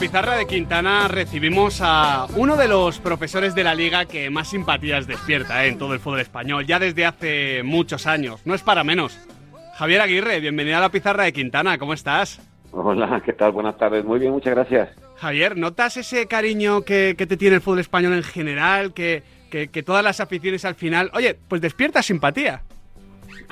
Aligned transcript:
La 0.00 0.06
pizarra 0.06 0.36
de 0.38 0.46
Quintana 0.46 1.08
recibimos 1.08 1.82
a 1.84 2.26
uno 2.34 2.56
de 2.56 2.68
los 2.68 2.98
profesores 3.00 3.54
de 3.54 3.62
la 3.62 3.74
liga 3.74 4.06
que 4.06 4.30
más 4.30 4.48
simpatías 4.48 5.06
despierta 5.06 5.62
¿eh? 5.62 5.68
en 5.68 5.76
todo 5.76 5.92
el 5.92 6.00
fútbol 6.00 6.20
español, 6.20 6.64
ya 6.64 6.78
desde 6.78 7.04
hace 7.04 7.62
muchos 7.62 8.06
años. 8.06 8.40
No 8.46 8.54
es 8.54 8.62
para 8.62 8.82
menos. 8.82 9.18
Javier 9.74 10.00
Aguirre, 10.00 10.40
bienvenido 10.40 10.78
a 10.78 10.80
la 10.80 10.88
pizarra 10.88 11.24
de 11.24 11.34
Quintana, 11.34 11.76
¿cómo 11.76 11.92
estás? 11.92 12.40
Hola, 12.72 13.20
¿qué 13.22 13.34
tal? 13.34 13.52
Buenas 13.52 13.76
tardes. 13.76 14.02
Muy 14.02 14.18
bien, 14.18 14.32
muchas 14.32 14.54
gracias. 14.54 14.88
Javier, 15.16 15.58
¿notas 15.58 15.98
ese 15.98 16.26
cariño 16.26 16.80
que, 16.80 17.14
te 17.14 17.36
tiene 17.36 17.56
el 17.56 17.60
fútbol 17.60 17.80
español 17.80 18.14
en 18.14 18.22
general? 18.22 18.94
Que, 18.94 19.22
que, 19.50 19.82
todas 19.82 20.02
las 20.02 20.18
aficiones 20.20 20.64
al 20.64 20.76
final, 20.76 21.10
oye, 21.12 21.36
pues 21.46 21.60
despierta 21.60 22.02
simpatía. 22.02 22.62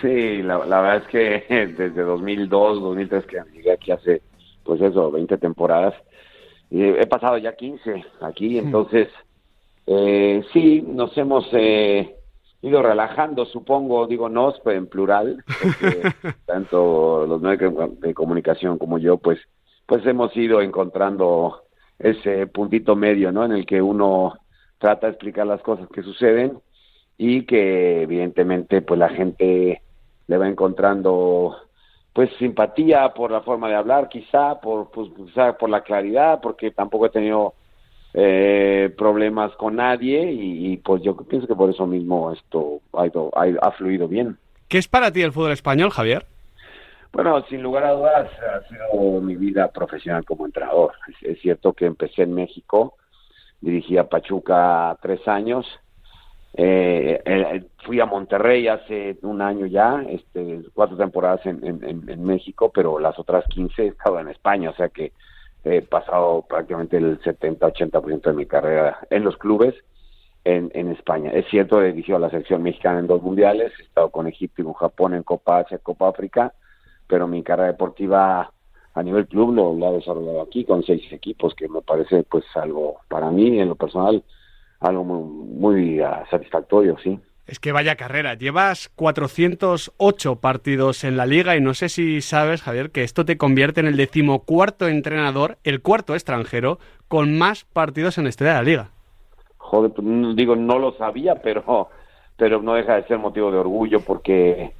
Sí, 0.00 0.42
la, 0.42 0.56
verdad 0.56 0.96
es 0.96 1.08
que 1.08 1.44
desde 1.76 2.00
2002, 2.00 2.80
2003 2.80 3.26
que 3.26 3.36
llegué 3.52 3.72
aquí 3.72 3.90
hace 3.90 4.22
pues 4.64 4.80
eso, 4.80 5.10
20 5.10 5.36
temporadas. 5.36 5.94
Y 6.70 6.82
he 6.82 7.06
pasado 7.06 7.38
ya 7.38 7.56
15 7.56 8.04
aquí, 8.20 8.58
entonces 8.58 9.08
eh, 9.86 10.44
sí, 10.52 10.82
nos 10.86 11.16
hemos 11.16 11.48
eh, 11.52 12.14
ido 12.60 12.82
relajando, 12.82 13.46
supongo, 13.46 14.06
digo 14.06 14.28
nos, 14.28 14.60
pero 14.60 14.76
en 14.76 14.86
plural, 14.86 15.42
porque 15.62 16.02
tanto 16.46 17.26
los 17.26 17.40
medios 17.40 18.00
de 18.00 18.12
comunicación 18.12 18.76
como 18.78 18.98
yo, 18.98 19.16
pues, 19.16 19.38
pues 19.86 20.04
hemos 20.06 20.36
ido 20.36 20.60
encontrando 20.60 21.62
ese 21.98 22.46
puntito 22.46 22.96
medio, 22.96 23.32
¿no? 23.32 23.44
En 23.44 23.52
el 23.52 23.64
que 23.64 23.80
uno 23.80 24.34
trata 24.78 25.06
de 25.06 25.12
explicar 25.12 25.46
las 25.46 25.62
cosas 25.62 25.88
que 25.88 26.02
suceden 26.02 26.58
y 27.16 27.42
que 27.46 28.02
evidentemente 28.02 28.80
pues 28.82 29.00
la 29.00 29.08
gente 29.08 29.82
le 30.26 30.36
va 30.36 30.48
encontrando 30.48 31.56
pues 32.18 32.30
simpatía 32.36 33.14
por 33.14 33.30
la 33.30 33.42
forma 33.42 33.68
de 33.68 33.76
hablar, 33.76 34.08
quizá 34.08 34.60
por 34.60 34.90
pues, 34.90 35.08
quizá 35.14 35.52
por 35.52 35.70
la 35.70 35.82
claridad, 35.82 36.40
porque 36.40 36.72
tampoco 36.72 37.06
he 37.06 37.10
tenido 37.10 37.54
eh, 38.12 38.92
problemas 38.98 39.52
con 39.52 39.76
nadie 39.76 40.32
y, 40.32 40.78
pues 40.78 41.00
yo 41.04 41.16
pienso 41.16 41.46
que 41.46 41.54
por 41.54 41.70
eso 41.70 41.86
mismo 41.86 42.32
esto 42.32 42.80
ha, 42.92 43.04
ha, 43.62 43.70
fluido 43.70 44.08
bien. 44.08 44.36
¿Qué 44.66 44.78
es 44.78 44.88
para 44.88 45.12
ti 45.12 45.22
el 45.22 45.30
fútbol 45.30 45.52
español, 45.52 45.90
Javier? 45.90 46.26
Bueno, 47.12 47.40
sin 47.48 47.62
lugar 47.62 47.84
a 47.84 47.92
dudas 47.92 48.28
ha 48.52 48.66
sido 48.66 49.20
mi 49.20 49.36
vida 49.36 49.70
profesional 49.70 50.24
como 50.24 50.44
entrenador. 50.44 50.94
Es, 51.22 51.40
cierto 51.40 51.72
que 51.72 51.86
empecé 51.86 52.22
en 52.22 52.34
México, 52.34 52.96
dirigí 53.60 53.96
a 53.96 54.08
Pachuca 54.08 54.98
tres 55.00 55.20
años, 55.28 55.64
eh, 56.60 57.22
eh, 57.24 57.64
fui 57.84 58.00
a 58.00 58.06
Monterrey 58.06 58.66
hace 58.66 59.16
un 59.22 59.40
año 59.40 59.66
ya, 59.66 60.02
este, 60.08 60.60
cuatro 60.74 60.96
temporadas 60.96 61.46
en, 61.46 62.24
México, 62.24 62.72
pero 62.74 62.98
las 62.98 63.16
otras 63.16 63.44
15 63.46 63.80
he 63.80 63.86
estado 63.86 64.18
en 64.18 64.28
España, 64.28 64.70
o 64.70 64.74
sea 64.74 64.88
que 64.88 65.12
he 65.62 65.82
pasado 65.82 66.44
prácticamente 66.48 66.96
el 66.96 67.20
70-80% 67.20 68.22
de 68.22 68.32
mi 68.32 68.46
carrera 68.46 68.98
en 69.08 69.22
los 69.22 69.36
clubes 69.36 69.72
en, 70.42 70.72
en 70.74 70.90
España. 70.90 71.30
Es 71.30 71.46
cierto, 71.48 71.80
he 71.80 71.92
dirigido 71.92 72.16
a 72.16 72.22
la 72.22 72.30
selección 72.30 72.64
mexicana 72.64 72.98
en 72.98 73.06
dos 73.06 73.22
mundiales, 73.22 73.72
he 73.78 73.84
estado 73.84 74.10
con 74.10 74.26
Egipto 74.26 74.62
y 74.62 74.64
con 74.64 74.74
Japón 74.74 75.14
en 75.14 75.22
Copa 75.22 75.60
Asia, 75.60 75.78
Copa 75.78 76.08
África, 76.08 76.54
pero 77.06 77.28
mi 77.28 77.44
carrera 77.44 77.68
deportiva 77.68 78.52
a 78.94 79.02
nivel 79.04 79.28
club 79.28 79.54
lo, 79.54 79.74
lo 79.74 79.90
he 79.90 79.98
desarrollado 79.98 80.42
aquí 80.42 80.64
con 80.64 80.82
seis 80.82 81.04
equipos, 81.12 81.54
que 81.54 81.68
me 81.68 81.82
parece 81.82 82.24
pues 82.24 82.44
algo 82.56 82.96
para 83.06 83.30
mí 83.30 83.60
en 83.60 83.68
lo 83.68 83.76
personal 83.76 84.24
algo 84.80 85.04
muy, 85.04 86.00
ah, 86.00 86.24
satisfactorio, 86.30 86.96
sí. 87.02 87.18
Es 87.46 87.58
que 87.60 87.72
vaya 87.72 87.96
carrera, 87.96 88.34
llevas 88.34 88.90
408 88.90 90.36
partidos 90.36 91.02
en 91.04 91.16
la 91.16 91.24
liga 91.24 91.56
y 91.56 91.62
no 91.62 91.72
sé 91.72 91.88
si 91.88 92.20
sabes, 92.20 92.60
Javier, 92.60 92.90
que 92.90 93.04
esto 93.04 93.24
te 93.24 93.38
convierte 93.38 93.80
en 93.80 93.86
el 93.86 93.96
decimocuarto 93.96 94.86
entrenador, 94.86 95.56
el 95.64 95.80
cuarto 95.80 96.14
extranjero, 96.14 96.78
con 97.08 97.38
más 97.38 97.64
partidos 97.64 98.18
en 98.18 98.24
la 98.24 98.30
historia 98.30 98.52
de 98.52 98.58
la 98.58 98.64
liga. 98.64 98.90
Joder, 99.56 99.92
pues, 99.92 100.06
digo, 100.36 100.56
no 100.56 100.78
lo 100.78 100.92
sabía, 100.98 101.36
pero, 101.36 101.88
pero 102.36 102.60
no 102.60 102.74
deja 102.74 102.96
de 102.96 103.06
ser 103.06 103.18
motivo 103.18 103.50
de 103.50 103.58
orgullo 103.58 104.00
porque, 104.00 104.72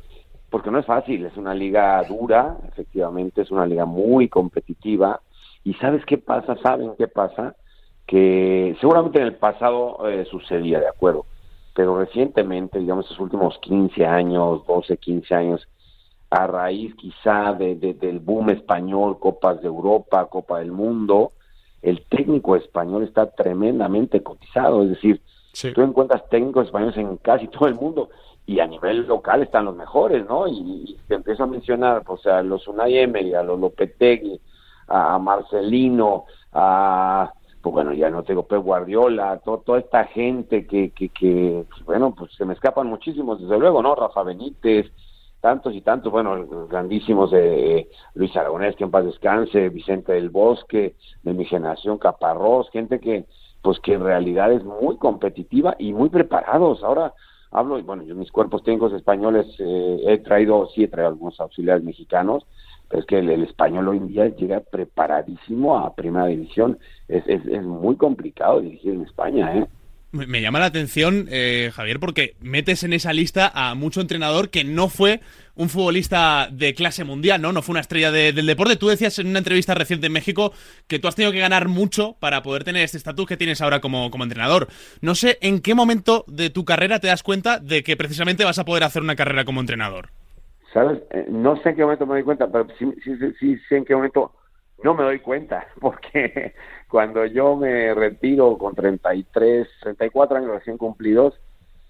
porque 0.50 0.70
no 0.70 0.78
es 0.78 0.86
fácil, 0.86 1.24
es 1.24 1.38
una 1.38 1.54
liga 1.54 2.02
dura, 2.04 2.58
efectivamente, 2.68 3.40
es 3.40 3.50
una 3.50 3.64
liga 3.64 3.86
muy 3.86 4.28
competitiva. 4.28 5.22
¿Y 5.64 5.72
sabes 5.74 6.04
qué 6.04 6.18
pasa? 6.18 6.54
¿Saben 6.62 6.92
qué 6.98 7.08
pasa? 7.08 7.56
Que 8.08 8.74
seguramente 8.80 9.18
en 9.18 9.26
el 9.26 9.36
pasado 9.36 10.08
eh, 10.08 10.24
sucedía, 10.30 10.80
de 10.80 10.88
acuerdo, 10.88 11.26
pero 11.74 11.98
recientemente, 11.98 12.78
digamos, 12.78 13.04
estos 13.04 13.20
últimos 13.20 13.58
15 13.58 14.06
años, 14.06 14.66
12, 14.66 14.96
15 14.96 15.34
años, 15.34 15.68
a 16.30 16.46
raíz 16.46 16.94
quizá 16.94 17.52
de, 17.52 17.74
del 17.76 18.18
boom 18.18 18.48
español, 18.50 19.18
Copas 19.20 19.60
de 19.60 19.68
Europa, 19.68 20.26
Copa 20.26 20.58
del 20.58 20.72
Mundo, 20.72 21.32
el 21.82 22.02
técnico 22.06 22.56
español 22.56 23.04
está 23.04 23.30
tremendamente 23.30 24.22
cotizado, 24.22 24.82
es 24.84 24.88
decir, 24.88 25.20
tú 25.74 25.82
encuentras 25.82 26.26
técnicos 26.30 26.66
españoles 26.66 26.96
en 26.96 27.18
casi 27.18 27.46
todo 27.48 27.68
el 27.68 27.74
mundo 27.74 28.08
y 28.46 28.60
a 28.60 28.66
nivel 28.66 29.06
local 29.06 29.42
están 29.42 29.66
los 29.66 29.76
mejores, 29.76 30.26
¿no? 30.26 30.48
Y, 30.48 30.98
te 31.08 31.14
empiezo 31.14 31.44
a 31.44 31.46
mencionar, 31.46 32.02
o 32.06 32.16
sea, 32.16 32.42
los 32.42 32.66
Unai 32.68 32.98
Emery, 32.98 33.34
a 33.34 33.42
los 33.42 33.60
Lopetegui, 33.60 34.40
a 34.88 35.18
Marcelino, 35.18 36.24
a 36.54 37.32
pues 37.62 37.72
bueno, 37.72 37.92
ya 37.92 38.10
no 38.10 38.22
tengo 38.22 38.44
Pep 38.44 38.62
Guardiola, 38.62 39.40
toda 39.44 39.78
esta 39.78 40.04
gente 40.04 40.66
que, 40.66 40.90
que, 40.90 41.08
que, 41.08 41.64
bueno, 41.84 42.14
pues 42.16 42.32
se 42.34 42.44
me 42.44 42.54
escapan 42.54 42.86
muchísimos, 42.86 43.40
desde 43.40 43.58
luego, 43.58 43.82
¿no? 43.82 43.94
Rafa 43.94 44.22
Benítez, 44.22 44.86
tantos 45.40 45.74
y 45.74 45.80
tantos, 45.80 46.12
bueno, 46.12 46.46
grandísimos 46.68 47.30
de 47.30 47.88
Luis 48.14 48.36
Aragonés, 48.36 48.76
que 48.76 48.84
en 48.84 48.90
paz 48.90 49.04
descanse, 49.04 49.68
Vicente 49.68 50.12
del 50.12 50.30
Bosque, 50.30 50.94
de 51.22 51.32
mi 51.32 51.44
generación, 51.44 51.98
Caparrós, 51.98 52.70
gente 52.70 53.00
que, 53.00 53.24
pues 53.62 53.78
que 53.80 53.94
en 53.94 54.02
realidad 54.02 54.52
es 54.52 54.64
muy 54.64 54.96
competitiva 54.96 55.76
y 55.78 55.92
muy 55.92 56.08
preparados. 56.08 56.82
Ahora 56.82 57.14
hablo, 57.50 57.82
bueno, 57.82 58.02
yo 58.02 58.14
mis 58.14 58.32
cuerpos 58.32 58.62
técnicos 58.62 58.92
españoles 58.92 59.46
eh, 59.58 60.02
he 60.06 60.18
traído, 60.18 60.68
sí 60.74 60.84
he 60.84 60.88
traído 60.88 61.10
algunos 61.10 61.38
auxiliares 61.40 61.84
mexicanos, 61.84 62.44
es 62.90 63.04
que 63.06 63.18
el, 63.18 63.42
español 63.42 63.88
hoy 63.88 63.98
en 63.98 64.08
día 64.08 64.28
llega 64.28 64.60
preparadísimo 64.60 65.78
a 65.78 65.94
primera 65.94 66.26
división. 66.26 66.78
Es, 67.08 67.24
es, 67.26 67.62
muy 67.62 67.96
complicado 67.96 68.60
dirigir 68.60 68.94
en 68.94 69.02
España, 69.02 69.56
¿eh? 69.56 69.66
Me 70.10 70.40
llama 70.40 70.58
la 70.58 70.64
atención, 70.64 71.28
eh, 71.30 71.70
Javier, 71.74 72.00
porque 72.00 72.34
metes 72.40 72.82
en 72.82 72.94
esa 72.94 73.12
lista 73.12 73.52
a 73.54 73.74
mucho 73.74 74.00
entrenador 74.00 74.48
que 74.48 74.64
no 74.64 74.88
fue 74.88 75.20
un 75.54 75.68
futbolista 75.68 76.48
de 76.50 76.72
clase 76.72 77.04
mundial, 77.04 77.42
¿no? 77.42 77.52
No 77.52 77.60
fue 77.60 77.74
una 77.74 77.82
estrella 77.82 78.10
del 78.10 78.46
deporte. 78.46 78.76
Tú 78.76 78.88
decías 78.88 79.18
en 79.18 79.26
una 79.26 79.40
entrevista 79.40 79.74
reciente 79.74 80.06
en 80.06 80.14
México 80.14 80.54
que 80.86 80.98
tú 80.98 81.08
has 81.08 81.14
tenido 81.14 81.32
que 81.32 81.40
ganar 81.40 81.68
mucho 81.68 82.16
para 82.20 82.42
poder 82.42 82.64
tener 82.64 82.84
este 82.84 82.96
estatus 82.96 83.26
que 83.26 83.36
tienes 83.36 83.60
ahora 83.60 83.80
como, 83.80 84.10
como 84.10 84.24
entrenador. 84.24 84.68
No 85.02 85.14
sé 85.14 85.36
en 85.42 85.60
qué 85.60 85.74
momento 85.74 86.24
de 86.26 86.48
tu 86.48 86.64
carrera 86.64 87.00
te 87.00 87.08
das 87.08 87.22
cuenta 87.22 87.58
de 87.58 87.82
que 87.82 87.98
precisamente 87.98 88.44
vas 88.44 88.58
a 88.58 88.64
poder 88.64 88.84
hacer 88.84 89.02
una 89.02 89.16
carrera 89.16 89.44
como 89.44 89.60
entrenador. 89.60 90.08
¿Sabes? 90.72 91.02
Eh, 91.10 91.26
no 91.28 91.56
sé 91.56 91.70
en 91.70 91.76
qué 91.76 91.82
momento 91.82 92.06
me 92.06 92.14
doy 92.14 92.24
cuenta, 92.24 92.46
pero 92.50 92.66
sí, 92.78 92.92
sí, 93.04 93.16
sí, 93.38 93.58
sé 93.68 93.76
en 93.78 93.84
qué 93.84 93.94
momento 93.94 94.32
no 94.82 94.94
me 94.94 95.04
doy 95.04 95.20
cuenta, 95.20 95.66
porque 95.80 96.54
cuando 96.88 97.24
yo 97.26 97.56
me 97.56 97.94
retiro 97.94 98.56
con 98.58 98.74
33, 98.74 99.68
34 99.80 100.38
años 100.38 100.50
recién 100.50 100.78
cumplidos, 100.78 101.34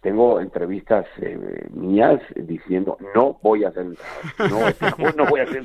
tengo 0.00 0.41
entrevistas 0.41 1.06
eh, 1.21 1.66
mías 1.71 2.21
diciendo 2.37 2.99
no 3.16 3.39
voy 3.43 3.65
a 3.65 3.69
hacer 3.69 3.84
no, 3.84 5.16
no, 5.16 5.27
voy 5.27 5.41
a 5.41 5.43
hacer 5.43 5.65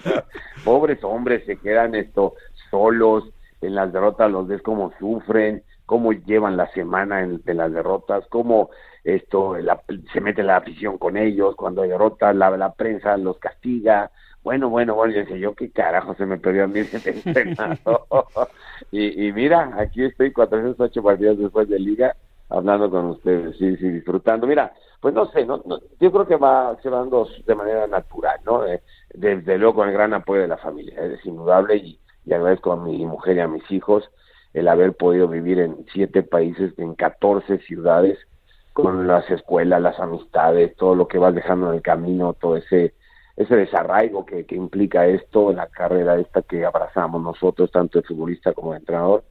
pobres 0.66 1.04
hombres 1.04 1.46
se 1.46 1.58
quedan 1.58 1.94
esto 1.94 2.34
solos 2.72 3.30
en 3.62 3.76
las 3.76 3.94
derrotas 3.94 4.32
los 4.32 4.48
ves 4.48 4.64
cómo 4.64 4.92
sufren 4.98 5.64
cómo 5.86 6.14
llevan 6.14 6.58
la 6.58 6.72
semana 6.72 7.22
en, 7.22 7.42
de 7.44 7.54
las 7.54 7.72
derrotas 7.72 8.26
cómo 8.30 8.70
esto 9.04 9.56
se 10.14 10.22
mete 10.22 10.44
la 10.44 10.58
afición 10.58 10.98
con 10.98 11.18
ellos, 11.18 11.56
cuando 11.56 11.82
hay 11.82 11.90
derrotas 11.90 12.36
la, 12.36 12.56
la 12.56 12.74
prensa 12.74 13.18
los 13.18 13.38
castiga, 13.38 14.12
bueno, 14.44 14.70
bueno, 14.70 14.96
bueno, 14.96 15.14
yo 15.14 15.22
decía, 15.22 15.50
qué 15.58 15.72
carajo 15.72 16.16
se 16.16 16.26
me 16.26 16.38
perdió 16.38 16.66
a 16.66 16.68
mí 16.68 16.80
ese 16.80 17.24
y, 18.92 19.28
y 19.28 19.34
mira, 19.34 19.72
aquí 19.78 20.04
estoy 20.04 20.32
408 20.32 21.04
partidos 21.04 21.38
después 21.38 21.70
de 21.70 21.80
liga 21.80 22.16
hablando 22.50 22.90
con 22.90 23.06
ustedes, 23.08 23.58
sí, 23.58 23.78
sí, 23.78 23.90
disfrutando. 23.90 24.46
Mira, 24.46 24.74
pues 25.00 25.14
no 25.14 25.26
sé, 25.32 25.46
no, 25.46 25.62
yo 26.00 26.12
creo 26.12 26.28
que 26.28 26.36
va, 26.36 26.78
se 26.82 26.90
va 26.90 27.00
dando 27.00 27.28
de 27.46 27.56
manera 27.56 27.88
natural, 27.88 28.40
¿no? 28.46 28.66
Eh, 28.66 28.82
desde 29.14 29.58
luego 29.58 29.76
con 29.76 29.88
el 29.88 29.94
gran 29.94 30.14
apoyo 30.14 30.42
de 30.42 30.48
la 30.50 30.58
familia, 30.58 31.02
es 31.04 31.26
indudable 31.26 31.78
y 31.78 32.34
agradezco 32.34 32.74
a 32.74 32.78
mi 32.78 33.06
mujer 33.06 33.38
y 33.38 33.40
a 33.40 33.48
mis 33.48 33.70
hijos 33.72 34.10
el 34.54 34.68
haber 34.68 34.94
podido 34.94 35.28
vivir 35.28 35.60
en 35.60 35.86
siete 35.94 36.24
países, 36.24 36.74
en 36.78 36.96
14 36.96 37.60
ciudades, 37.60 38.18
con 38.74 39.08
las 39.08 39.30
escuelas, 39.30 39.82
las 39.82 40.00
amistades, 40.00 40.76
todo 40.76 40.96
lo 40.96 41.08
que 41.08 41.18
vas 41.18 41.36
dejando 41.36 41.70
en 41.70 41.76
el 41.76 41.82
camino, 41.82 42.34
todo 42.34 42.58
ese 42.58 42.94
ese 43.36 43.56
desarraigo 43.56 44.26
que, 44.26 44.46
que 44.46 44.56
implica 44.56 45.08
esto 45.08 45.52
la 45.54 45.68
carrera 45.68 46.20
esta 46.20 46.42
que 46.44 46.66
abrazamos 46.66 47.22
nosotros, 47.22 47.72
tanto 47.72 48.00
el 48.00 48.06
futbolista 48.06 48.54
como 48.54 48.74
el 48.74 48.82
entrenador, 48.82 49.24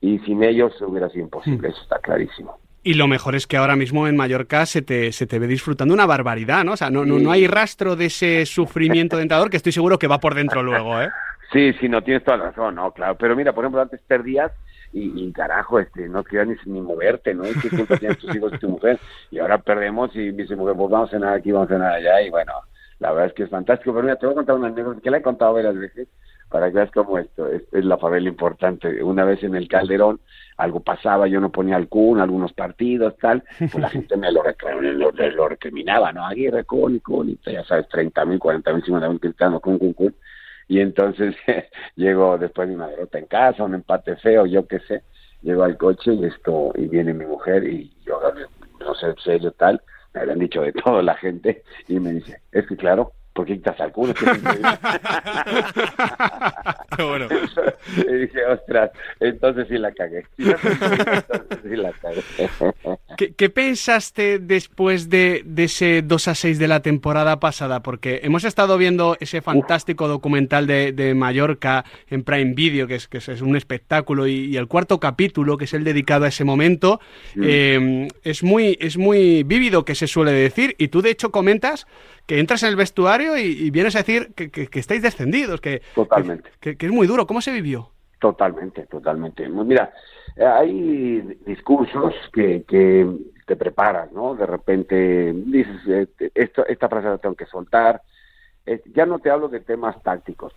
y 0.00 0.18
sin 0.20 0.42
ellos 0.42 0.74
hubiera 0.82 1.08
sido 1.08 1.24
imposible, 1.24 1.68
mm. 1.68 1.70
eso 1.70 1.82
está 1.82 1.98
clarísimo. 1.98 2.58
Y 2.82 2.94
lo 2.94 3.08
mejor 3.08 3.34
es 3.34 3.46
que 3.48 3.56
ahora 3.56 3.74
mismo 3.74 4.06
en 4.06 4.16
Mallorca 4.16 4.64
se 4.64 4.80
te, 4.80 5.10
se 5.10 5.26
te 5.26 5.40
ve 5.40 5.48
disfrutando 5.48 5.92
una 5.92 6.06
barbaridad, 6.06 6.64
¿no? 6.64 6.72
O 6.72 6.76
sea, 6.76 6.88
no, 6.88 7.04
no, 7.04 7.18
no 7.18 7.32
hay 7.32 7.48
rastro 7.48 7.96
de 7.96 8.06
ese 8.06 8.46
sufrimiento 8.46 9.16
de 9.16 9.22
entrenador 9.22 9.50
que 9.50 9.56
estoy 9.56 9.72
seguro 9.72 9.98
que 9.98 10.06
va 10.06 10.20
por 10.20 10.36
dentro 10.36 10.62
luego, 10.62 11.00
¿eh? 11.00 11.08
Sí, 11.52 11.72
sí, 11.74 11.88
no 11.88 12.02
tienes 12.02 12.24
toda 12.24 12.38
la 12.38 12.44
razón, 12.46 12.74
no, 12.74 12.92
claro. 12.92 13.16
Pero 13.16 13.36
mira, 13.36 13.52
por 13.52 13.64
ejemplo, 13.64 13.80
antes 13.80 14.00
perdías 14.02 14.52
y, 14.92 15.30
carajo, 15.32 15.78
este, 15.78 16.08
no 16.08 16.24
querías 16.24 16.48
ni, 16.66 16.80
moverte, 16.80 17.34
¿no? 17.34 17.46
Y 17.46 17.54
que 17.54 17.68
siempre 17.68 17.98
tienes 17.98 18.18
tus 18.18 18.34
hijos 18.34 18.52
y 18.54 18.58
tu 18.58 18.68
mujer. 18.68 18.98
Y 19.30 19.38
ahora 19.38 19.58
perdemos 19.58 20.14
y 20.16 20.30
dice 20.30 20.56
mujer, 20.56 20.74
pues 20.76 20.90
vamos 20.90 21.08
a 21.10 21.12
cenar 21.12 21.34
aquí, 21.34 21.52
vamos 21.52 21.70
a 21.70 21.74
cenar 21.74 21.92
allá. 21.94 22.22
Y 22.22 22.30
bueno, 22.30 22.52
la 22.98 23.10
verdad 23.10 23.26
es 23.26 23.32
que 23.34 23.42
es 23.44 23.50
fantástico. 23.50 23.92
Pero 23.92 24.04
mira, 24.04 24.16
te 24.16 24.26
voy 24.26 24.32
a 24.32 24.36
contar 24.36 24.56
una 24.56 24.68
anécdota 24.68 25.00
que 25.00 25.10
le 25.10 25.18
he 25.18 25.22
contado 25.22 25.54
varias 25.54 25.76
veces 25.76 26.08
para 26.48 26.68
que 26.68 26.76
veas 26.76 26.90
cómo 26.92 27.18
esto 27.18 27.48
es, 27.48 27.62
la 27.72 27.98
favela 27.98 28.28
importante. 28.28 29.02
Una 29.02 29.24
vez 29.24 29.42
en 29.42 29.54
el 29.54 29.68
Calderón, 29.68 30.20
algo 30.56 30.80
pasaba, 30.80 31.26
yo 31.26 31.40
no 31.40 31.50
ponía 31.50 31.76
al 31.76 31.88
CUN, 31.88 32.20
algunos 32.20 32.52
partidos, 32.52 33.16
tal, 33.18 33.42
pues 33.58 33.74
la 33.74 33.90
gente 33.90 34.16
me 34.16 34.30
lo, 34.32 34.42
lo, 34.72 35.10
lo, 35.12 35.48
recriminaba, 35.48 36.12
¿no? 36.12 36.24
Aguirre, 36.24 36.64
CUN 36.64 36.96
y 36.96 37.00
CUN, 37.00 37.30
y 37.30 37.38
ya 37.44 37.64
sabes, 37.64 37.88
30 37.88 38.24
mil, 38.24 38.38
40 38.38 38.72
mil, 38.72 38.84
50 38.84 39.08
mil 39.08 39.18
gritando 39.18 39.60
CUN, 39.60 39.78
CUN, 39.78 39.92
CUN. 39.92 40.14
Y 40.68 40.80
entonces 40.80 41.36
llego 41.96 42.38
después 42.38 42.68
de 42.68 42.74
una 42.74 42.88
derrota 42.88 43.18
en 43.18 43.26
casa, 43.26 43.64
un 43.64 43.74
empate 43.74 44.16
feo, 44.16 44.46
yo 44.46 44.66
qué 44.66 44.80
sé, 44.80 45.02
llego 45.42 45.62
al 45.62 45.76
coche 45.76 46.12
y 46.14 46.24
esto, 46.24 46.72
y 46.74 46.88
viene 46.88 47.14
mi 47.14 47.26
mujer 47.26 47.64
y 47.64 47.92
yo 48.04 48.20
no 48.80 48.94
sé, 48.94 49.14
serio 49.22 49.52
tal, 49.52 49.80
me 50.12 50.20
habían 50.22 50.38
dicho 50.38 50.62
de 50.62 50.72
todo 50.84 51.02
la 51.02 51.14
gente 51.14 51.62
y 51.88 52.00
me 52.00 52.12
dice, 52.12 52.40
es 52.52 52.66
que 52.66 52.76
claro, 52.76 53.12
¿por 53.36 53.46
qué 53.46 53.54
quitas 53.54 53.78
al 53.80 53.92
culo? 53.92 54.14
Qué 56.96 57.02
bueno. 57.02 57.28
y 57.96 58.14
dije, 58.14 58.44
ostras, 58.46 58.90
entonces 59.20 59.68
sí 59.68 59.76
la 59.76 59.92
cagué. 59.92 60.24
Entonces 60.38 61.58
sí 61.62 61.76
la 61.76 61.92
cagué. 61.92 62.22
¿Qué, 63.36 63.50
pensaste 63.50 64.38
después 64.38 65.10
de, 65.10 65.44
ese 65.56 66.02
2 66.02 66.28
a 66.28 66.34
6 66.34 66.58
de 66.58 66.68
la 66.68 66.80
temporada 66.80 67.38
pasada? 67.38 67.82
Porque 67.82 68.20
hemos 68.22 68.44
estado 68.44 68.78
viendo 68.78 69.18
ese 69.20 69.42
fantástico 69.42 70.08
documental 70.08 70.66
de, 70.66 71.14
Mallorca 71.14 71.84
en 72.08 72.22
Prime 72.24 72.54
Video, 72.54 72.86
que 72.86 72.94
es, 72.94 73.08
que 73.08 73.18
es 73.18 73.42
un 73.42 73.56
espectáculo, 73.56 74.26
y, 74.26 74.56
el 74.56 74.68
cuarto 74.68 74.98
capítulo, 75.00 75.58
que 75.58 75.64
es 75.64 75.74
el 75.74 75.84
dedicado 75.84 76.24
a 76.24 76.28
ese 76.28 76.44
momento, 76.44 77.00
mm. 77.34 77.42
eh, 77.44 78.08
es, 78.22 78.42
muy, 78.42 78.78
es 78.80 78.96
muy 78.96 79.42
vívido, 79.42 79.84
que 79.84 79.94
se 79.94 80.06
suele 80.06 80.32
decir, 80.32 80.74
y 80.78 80.88
tú 80.88 81.02
de 81.02 81.10
hecho 81.10 81.30
comentas 81.30 81.86
que 82.26 82.38
entras 82.40 82.62
en 82.62 82.70
el 82.70 82.76
vestuario 82.76 83.25
y, 83.36 83.70
vienes 83.70 83.96
a 83.96 84.00
decir 84.00 84.32
que, 84.34 84.50
que, 84.50 84.78
estáis 84.78 85.02
descendidos, 85.02 85.60
que, 85.60 85.82
totalmente. 85.94 86.50
Que, 86.60 86.76
es 86.78 86.92
muy 86.92 87.06
duro. 87.06 87.26
¿Cómo 87.26 87.40
se 87.40 87.52
vivió? 87.52 87.90
Totalmente, 88.20 88.86
totalmente. 88.86 89.48
Mira, 89.48 89.92
hay 90.36 91.20
discursos 91.46 92.14
que, 92.32 92.64
que 92.68 93.06
te 93.46 93.56
preparas, 93.56 94.12
¿no? 94.12 94.34
De 94.34 94.46
repente 94.46 95.32
dices, 95.32 95.86
este, 95.86 96.30
esto, 96.34 96.66
esta 96.66 96.88
frase 96.88 97.08
la 97.08 97.18
tengo 97.18 97.34
que 97.34 97.46
soltar. 97.46 98.02
Ya 98.94 99.06
no 99.06 99.20
te 99.20 99.30
hablo 99.30 99.48
de 99.48 99.60
temas 99.60 100.02
tácticos, 100.02 100.52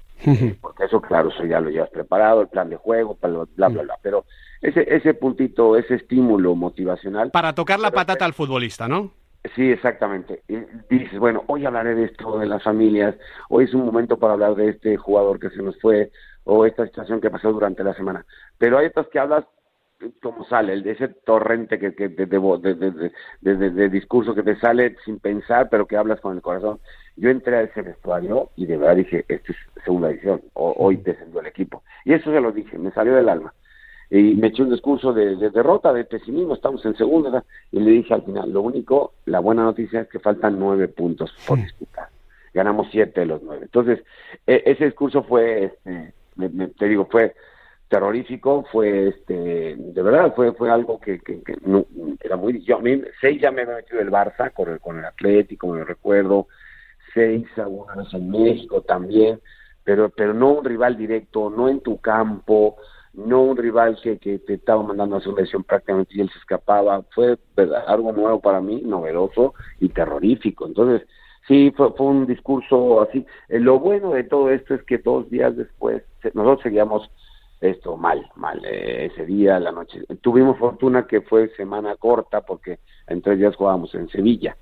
porque 0.62 0.86
eso, 0.86 1.00
claro, 1.00 1.30
eso 1.30 1.45
ya 1.45 1.60
lo 1.60 1.69
llevas 1.69 1.92
preparado, 1.92 2.42
el 2.42 2.48
plan 2.48 2.68
de 2.68 2.75
juego, 2.75 3.16
bla, 3.21 3.45
bla, 3.56 3.68
bla, 3.68 3.83
bla. 3.83 4.00
Pero 4.01 4.25
ese, 4.62 4.83
ese 4.95 5.13
puntito, 5.13 5.77
ese 5.77 5.94
estímulo 5.95 6.56
motivacional. 6.56 7.30
Para 7.30 7.54
tocar 7.54 7.80
la 7.80 7.92
patata 7.92 8.25
al 8.25 8.33
futbolista, 8.33 8.88
¿no? 8.88 9.12
Sí, 9.56 9.72
exactamente. 9.72 10.44
Y 10.48 10.58
dices, 10.90 11.18
bueno, 11.18 11.44
hoy 11.48 11.66
hablaré 11.66 11.96
de 11.96 12.06
esto, 12.06 12.40
de 12.40 12.46
las 12.46 12.62
familias, 12.62 13.16
hoy 13.50 13.66
es 13.66 13.74
un 13.74 13.86
momento 13.86 14.18
para 14.18 14.34
hablar 14.34 14.56
de 14.56 14.70
este 14.70 14.98
jugador 14.98 15.40
que 15.40 15.50
se 15.50 15.62
nos 15.62 15.80
fue, 15.80 16.12
o 16.44 16.66
esta 16.66 16.86
situación 16.86 17.22
que 17.22 17.30
pasó 17.30 17.52
durante 17.54 17.84
la 17.84 17.94
semana. 17.94 18.26
Pero 18.58 18.78
hay 18.78 18.88
otras 18.88 19.08
que 19.08 19.20
hablas 19.20 19.46
como 20.22 20.46
sale, 20.46 20.74
el 20.74 20.84
de 20.84 20.92
ese 20.92 21.10
torrente 21.10 21.78
que, 21.78 21.94
que 21.94 22.08
de, 22.10 22.26
de, 22.26 23.70
de, 23.70 23.90
discurso 23.90 24.34
que 24.34 24.44
te 24.44 24.56
sale 24.58 24.96
sin 25.04 25.20
pensar, 25.20 25.68
pero 25.70 25.88
que 25.88 25.98
hablas 25.98 26.22
con 26.22 26.36
el 26.36 26.42
corazón. 26.42 26.80
Yo 27.18 27.30
entré 27.30 27.58
a 27.58 27.62
ese 27.64 27.82
vestuario 27.82 28.50
y 28.56 28.66
de 28.66 28.78
verdad 28.78 28.96
dije, 28.96 29.26
esta 29.28 29.52
es 29.52 29.58
segunda 29.84 30.10
edición, 30.10 30.42
hoy 30.54 30.98
descendió 30.98 31.42
el 31.42 31.48
equipo. 31.48 31.84
Y 32.06 32.14
eso 32.14 32.32
se 32.32 32.40
lo 32.40 32.52
dije, 32.52 32.78
me 32.78 32.92
salió 32.92 33.14
del 33.14 33.28
alma 33.28 33.54
y 34.10 34.36
me 34.36 34.48
eché 34.48 34.64
un 34.64 34.72
discurso 34.72 35.14
de, 35.14 35.36
derrota, 35.36 35.94
de 35.94 36.04
pesimismo, 36.04 36.56
estamos 36.56 36.84
en 36.86 36.96
segunda, 36.96 37.44
y 37.72 37.80
le 37.80 37.92
dije 37.92 38.14
al 38.14 38.24
final, 38.24 38.52
lo 38.52 38.62
único, 38.62 39.14
la 39.26 39.40
buena 39.40 39.64
noticia 39.64 40.02
es 40.02 40.10
que 40.10 40.20
faltan 40.20 40.58
nueve 40.58 40.88
puntos 40.88 41.32
por 41.48 41.60
disputar. 41.60 42.10
Ganamos 42.52 42.88
siete 42.92 43.22
de 43.22 43.26
los 43.28 43.44
nueve. 43.44 43.66
Entonces, 43.66 44.00
e, 44.48 44.64
ese 44.66 44.86
discurso 44.86 45.22
fue, 45.24 45.66
este, 45.66 46.14
te 46.78 46.88
digo, 46.88 47.06
fue 47.06 47.36
terrorífico, 47.88 48.66
fue, 48.72 49.10
este, 49.10 49.76
de 49.78 50.02
verdad, 50.02 50.34
fue, 50.36 50.54
fue 50.54 50.72
algo 50.72 51.00
que, 51.00 51.20
que, 51.20 51.42
no, 51.64 51.86
era 52.20 52.36
muy, 52.36 52.64
yo 52.64 52.78
a 52.78 52.82
mí, 52.82 53.02
seis 53.22 53.40
ya 53.40 53.52
me 53.52 53.62
había 53.62 53.76
metido 53.76 54.00
el 54.00 54.10
Barça 54.10 54.52
con 54.54 54.70
el, 54.70 54.80
con 54.80 54.98
el 54.98 55.06
Atlético, 55.06 55.68
me 55.68 55.84
recuerdo, 55.84 56.48
seis 57.14 57.46
alguna 57.58 57.96
vez 57.96 58.14
en 58.14 58.30
México 58.30 58.82
también, 58.82 59.40
pero, 59.84 60.10
pero 60.10 60.34
no 60.34 60.54
un 60.54 60.66
rival 60.66 60.98
directo, 60.98 61.52
no 61.52 61.70
en 61.70 61.82
tu 61.82 62.00
campo, 62.00 62.78
no 63.14 63.42
un 63.42 63.58
rival 63.58 64.00
que, 64.02 64.18
que 64.18 64.40
te 64.40 64.56
estaba 64.56 64.84
mandando 64.84 65.18
a 65.18 65.22
su 65.22 65.36
lesión 65.36 65.64
prácticamente 65.64 66.14
y 66.16 66.22
él 66.22 66.30
se 66.30 66.40
escapaba. 66.40 67.04
Fue 67.14 67.38
algo 67.88 68.12
nuevo 68.12 68.40
para 68.40 68.62
mí, 68.62 68.82
novedoso 68.82 69.54
y 69.80 69.90
terrorífico. 69.90 70.68
Entonces, 70.68 71.08
sí, 71.48 71.72
fue, 71.76 71.92
fue 71.94 72.08
un 72.08 72.28
discurso 72.28 73.02
así. 73.02 73.26
Eh, 73.48 73.60
lo 73.60 73.80
bueno 73.80 74.12
de 74.12 74.24
todo 74.24 74.50
esto 74.50 74.76
es 74.76 74.84
que 74.84 75.00
dos 75.00 75.30
días 75.30 75.56
después, 75.56 76.04
nosotros 76.34 76.62
seguíamos 76.64 77.10
esto 77.62 77.98
mal, 77.98 78.26
mal, 78.36 78.64
eh, 78.64 79.10
ese 79.12 79.26
día, 79.26 79.60
la 79.60 79.72
noche. 79.72 80.02
Tuvimos 80.22 80.58
fortuna 80.58 81.08
que 81.08 81.22
fue 81.22 81.50
semana 81.56 81.96
corta 81.96 82.42
porque 82.42 82.80
en 83.08 83.22
tres 83.22 83.38
días 83.40 83.56
jugábamos 83.56 83.94
en 83.96 84.08
Sevilla 84.10 84.56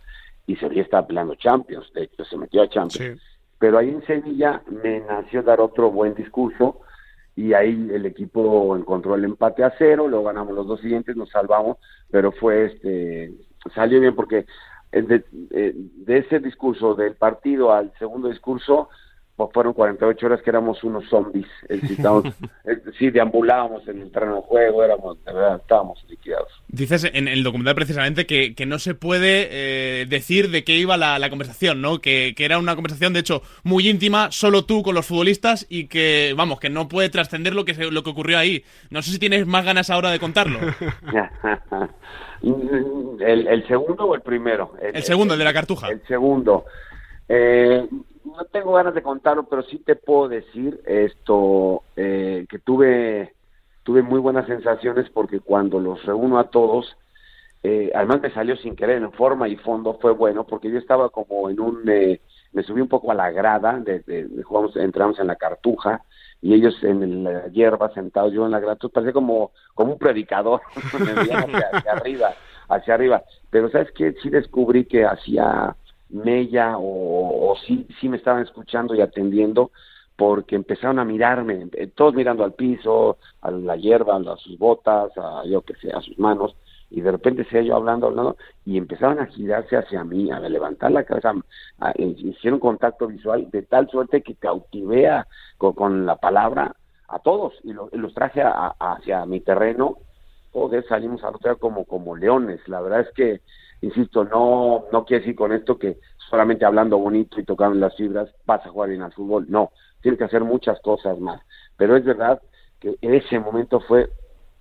y 0.47 0.55
Sevilla 0.55 0.81
estaba 0.81 1.05
peleando 1.05 1.35
Champions, 1.35 1.91
de 1.93 2.03
hecho 2.03 2.25
se 2.25 2.37
metió 2.37 2.63
a 2.63 2.69
Champions. 2.69 3.21
Pero 3.59 3.77
ahí 3.77 3.89
en 3.89 4.05
Sevilla 4.05 4.61
me 4.83 5.01
nació 5.01 5.43
dar 5.43 5.59
otro 5.59 5.91
buen 5.91 6.15
discurso 6.15 6.79
y 7.37 7.53
ahí 7.53 7.89
el 7.93 8.07
equipo 8.07 8.75
encontró 8.75 9.13
el 9.13 9.23
empate 9.23 9.63
a 9.63 9.71
cero, 9.77 10.07
luego 10.07 10.25
ganamos 10.25 10.55
los 10.55 10.65
dos 10.65 10.81
siguientes, 10.81 11.15
nos 11.15 11.29
salvamos, 11.29 11.77
pero 12.09 12.31
fue 12.31 12.65
este, 12.65 13.31
salió 13.75 14.01
bien 14.01 14.15
porque 14.15 14.47
eh, 14.91 15.01
de, 15.03 15.23
eh, 15.51 15.73
de 15.75 16.17
ese 16.17 16.39
discurso 16.39 16.95
del 16.95 17.13
partido 17.13 17.71
al 17.71 17.93
segundo 17.99 18.29
discurso 18.29 18.89
pues 19.37 19.51
fueron 19.53 19.73
48 19.73 20.25
horas 20.25 20.41
que 20.41 20.49
éramos 20.49 20.83
unos 20.83 21.07
zombies, 21.09 21.45
sí, 22.97 23.11
deambulábamos 23.11 23.87
en 23.87 24.01
el 24.01 24.11
terreno 24.11 24.37
de 24.37 24.41
juego, 24.41 24.83
éramos, 24.83 25.23
de 25.23 25.31
verdad, 25.31 25.57
estábamos 25.61 26.03
liquidados. 26.09 26.51
Dices 26.67 27.07
en 27.13 27.27
el 27.27 27.43
documental 27.43 27.75
precisamente 27.75 28.25
que, 28.25 28.55
que 28.55 28.65
no 28.65 28.79
se 28.79 28.95
puede 28.95 29.47
eh, 29.51 30.07
decir 30.07 30.49
de 30.49 30.63
qué 30.63 30.73
iba 30.77 30.97
la, 30.97 31.29
conversación, 31.29 31.81
¿no? 31.81 31.99
Que, 32.01 32.33
que, 32.35 32.45
era 32.45 32.57
una 32.57 32.73
conversación, 32.73 33.13
de 33.13 33.19
hecho, 33.19 33.43
muy 33.63 33.87
íntima, 33.87 34.31
solo 34.31 34.65
tú 34.65 34.81
con 34.81 34.95
los 34.95 35.05
futbolistas 35.05 35.67
y 35.69 35.87
que, 35.87 36.33
vamos, 36.35 36.59
que 36.59 36.71
no 36.71 36.87
puede 36.87 37.09
trascender 37.09 37.53
lo 37.53 37.63
que, 37.63 37.75
lo 37.75 38.01
que 38.01 38.09
ocurrió 38.09 38.39
ahí. 38.39 38.63
No 38.89 39.03
sé 39.03 39.11
si 39.11 39.19
tienes 39.19 39.45
más 39.45 39.63
ganas 39.63 39.91
ahora 39.91 40.09
de 40.09 40.19
contarlo. 40.19 40.59
¿El, 42.41 43.47
¿El, 43.47 43.67
segundo 43.67 44.05
o 44.05 44.15
el 44.15 44.21
primero? 44.21 44.73
El, 44.81 45.03
segundo, 45.03 45.35
el 45.35 45.39
de 45.39 45.45
la 45.45 45.53
cartuja. 45.53 45.89
El 45.89 46.01
segundo. 46.07 46.65
Eh, 47.29 47.87
no 48.35 48.45
tengo 48.45 48.73
ganas 48.73 48.93
de 48.93 49.01
contarlo, 49.01 49.43
pero 49.43 49.63
sí 49.63 49.79
te 49.79 49.95
puedo 49.95 50.27
decir 50.27 50.81
esto, 50.85 51.83
eh, 51.95 52.45
que 52.49 52.59
tuve, 52.59 53.33
tuve 53.83 54.01
muy 54.01 54.19
buenas 54.19 54.47
sensaciones 54.47 55.09
porque 55.09 55.39
cuando 55.39 55.79
los 55.79 56.03
reúno 56.05 56.39
a 56.39 56.49
todos, 56.49 56.97
eh, 57.63 57.91
además 57.95 58.21
me 58.21 58.31
salió 58.31 58.55
sin 58.57 58.75
querer 58.75 59.01
en 59.01 59.11
forma 59.11 59.47
y 59.47 59.55
fondo, 59.55 59.97
fue 60.01 60.11
bueno 60.11 60.45
porque 60.45 60.69
yo 60.69 60.77
estaba 60.77 61.09
como 61.09 61.49
en 61.49 61.59
un, 61.59 61.89
eh, 61.89 62.21
me 62.53 62.63
subí 62.63 62.81
un 62.81 62.87
poco 62.87 63.11
a 63.11 63.15
la 63.15 63.31
grada, 63.31 63.79
de, 63.79 64.27
jugamos, 64.43 64.75
entramos 64.75 65.19
en 65.19 65.27
la 65.27 65.35
cartuja 65.35 66.03
y 66.41 66.53
ellos 66.53 66.75
en 66.83 67.23
la 67.23 67.47
hierba 67.47 67.93
sentados, 67.93 68.33
yo 68.33 68.45
en 68.45 68.51
la 68.51 68.59
grada, 68.59 68.77
parecía 68.91 69.13
como, 69.13 69.51
como 69.73 69.93
un 69.93 69.99
predicador, 69.99 70.61
hacia, 70.75 71.91
arriba, 71.91 72.33
hacia 72.69 72.93
arriba, 72.93 73.23
pero 73.49 73.69
sabes 73.69 73.91
qué, 73.91 74.13
sí 74.21 74.29
descubrí 74.29 74.85
que 74.85 75.05
hacía 75.05 75.75
mella 76.09 76.75
o, 76.77 77.55
sí, 77.65 77.87
sí 77.99 78.09
me 78.09 78.17
estaban 78.17 78.43
escuchando 78.43 78.95
y 78.95 79.01
atendiendo 79.01 79.71
porque 80.15 80.55
empezaron 80.55 80.97
a 80.97 81.05
mirarme, 81.05 81.67
eh, 81.73 81.87
todos 81.87 82.15
mirando 82.15 82.43
al 82.43 82.53
piso, 82.53 83.17
a 83.41 83.51
la 83.51 83.75
hierba, 83.75 84.15
a 84.15 84.37
sus 84.37 84.57
botas, 84.57 85.11
a 85.15 85.43
yo 85.45 85.61
que 85.61 85.75
sé, 85.75 85.91
a 85.93 86.01
sus 86.01 86.17
manos, 86.17 86.55
y 86.89 87.01
de 87.01 87.11
repente 87.11 87.45
se 87.45 87.63
yo 87.65 87.75
hablando, 87.75 88.07
hablando, 88.07 88.37
y 88.65 88.77
empezaron 88.77 89.19
a 89.19 89.27
girarse 89.27 89.77
hacia 89.77 90.03
mí, 90.03 90.31
a 90.31 90.39
levantar 90.39 90.91
la 90.91 91.03
cabeza, 91.03 91.33
eh, 91.95 92.15
hicieron 92.17 92.59
contacto 92.59 93.07
visual 93.07 93.49
de 93.51 93.61
tal 93.61 93.89
suerte 93.89 94.23
que 94.23 94.35
cautivé 94.35 95.09
con, 95.57 96.05
la 96.05 96.15
palabra 96.15 96.75
a 97.09 97.19
todos 97.19 97.53
y, 97.63 97.73
los 97.73 98.13
traje 98.13 98.41
hacia 98.43 99.25
mi 99.25 99.41
terreno, 99.41 99.97
todos 100.51 100.85
salimos 100.87 101.23
a 101.23 101.31
luchar 101.31 101.57
como, 101.57 101.85
como 101.85 102.15
leones, 102.15 102.65
la 102.67 102.81
verdad 102.81 103.01
es 103.01 103.11
que 103.11 103.41
insisto, 103.81 104.23
no, 104.23 104.85
no 104.91 105.05
quiere 105.05 105.21
decir 105.21 105.35
con 105.35 105.51
esto 105.51 105.77
que 105.77 105.99
solamente 106.29 106.65
hablando 106.65 106.97
bonito 106.97 107.39
y 107.39 107.45
tocando 107.45 107.77
las 107.77 107.95
fibras 107.95 108.29
vas 108.45 108.65
a 108.65 108.69
jugar 108.69 108.89
bien 108.89 109.01
al 109.01 109.13
fútbol, 109.13 109.45
no, 109.49 109.71
tiene 110.01 110.17
que 110.17 110.25
hacer 110.25 110.43
muchas 110.43 110.79
cosas 110.81 111.19
más, 111.19 111.41
pero 111.77 111.95
es 111.95 112.03
verdad 112.03 112.41
que 112.79 112.95
ese 113.01 113.39
momento 113.39 113.79
fue 113.79 114.09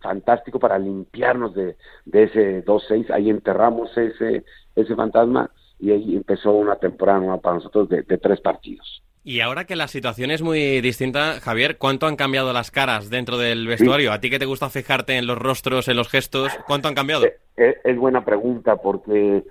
fantástico 0.01 0.59
para 0.59 0.79
limpiarnos 0.79 1.55
de, 1.55 1.77
de 2.05 2.23
ese 2.25 2.65
2-6, 2.65 3.11
ahí 3.11 3.31
enterramos 3.31 3.97
ese, 3.97 4.45
ese 4.75 4.95
fantasma 4.95 5.51
y 5.79 5.91
ahí 5.91 6.17
empezó 6.17 6.53
una 6.53 6.77
temporada 6.77 7.19
nueva 7.19 7.41
para 7.41 7.57
nosotros 7.57 7.89
de, 7.89 8.03
tres 8.03 8.41
partidos. 8.41 9.03
Y 9.29 9.41
ahora 9.41 9.65
que 9.65 9.75
la 9.75 9.89
situación 9.89 10.31
es 10.31 10.41
muy 10.41 10.81
distinta, 10.81 11.41
Javier, 11.41 11.79
¿cuánto 11.79 12.07
han 12.07 12.15
cambiado 12.15 12.53
las 12.53 12.71
caras 12.71 13.11
dentro 13.11 13.37
del 13.37 13.67
vestuario? 13.67 14.13
¿A 14.13 14.21
ti 14.21 14.31
que 14.31 14.39
te 14.39 14.45
gusta 14.45 14.71
fijarte 14.71 15.19
en 15.19 15.27
los 15.27 15.37
rostros, 15.37 15.89
en 15.89 15.97
los 15.97 16.09
gestos? 16.09 16.57
¿Cuánto 16.65 16.87
han 16.87 16.95
cambiado? 16.95 17.25
Eh, 17.25 17.37
eh, 17.57 17.75
es, 17.83 17.99
buena 17.99 18.25
pregunta 18.25 18.77
porque 18.77 19.43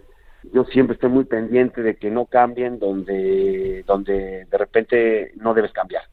yo 0.53 0.63
siempre 0.63 0.93
estoy 0.93 1.09
muy 1.09 1.25
pendiente 1.25 1.81
de 1.81 1.97
que 1.97 2.09
no 2.09 2.25
cambien 2.25 2.79
donde, 2.79 3.83
donde 3.85 4.45
de 4.45 4.57
repente 4.57 5.33
no 5.35 5.53
debes 5.53 5.73
cambiar. 5.73 6.03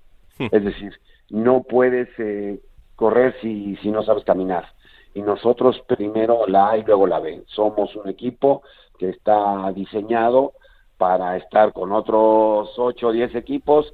Hmm. 0.41 0.49
Es 0.51 0.65
decir, 0.65 0.99
no 1.31 1.63
puedes 1.63 2.09
eh, 2.19 2.59
correr 2.97 3.37
si, 3.41 3.77
si 3.77 3.93
no 3.93 4.03
sabes 4.03 4.25
caminar. 4.25 4.73
Y 5.15 5.23
nosotros 5.23 5.81
primero 5.87 6.49
la 6.49 6.71
A 6.71 6.79
y 6.79 6.83
luego 6.83 7.07
la 7.07 7.21
B. 7.21 7.45
Somos 7.47 7.95
un 7.95 8.09
equipo 8.09 8.65
que 8.99 9.11
está 9.11 9.71
diseñado 9.73 10.55
para 11.03 11.37
estar 11.37 11.73
con 11.73 11.91
otros 11.91 12.79
8 12.79 13.09
o 13.09 13.11
10 13.11 13.35
equipos 13.35 13.93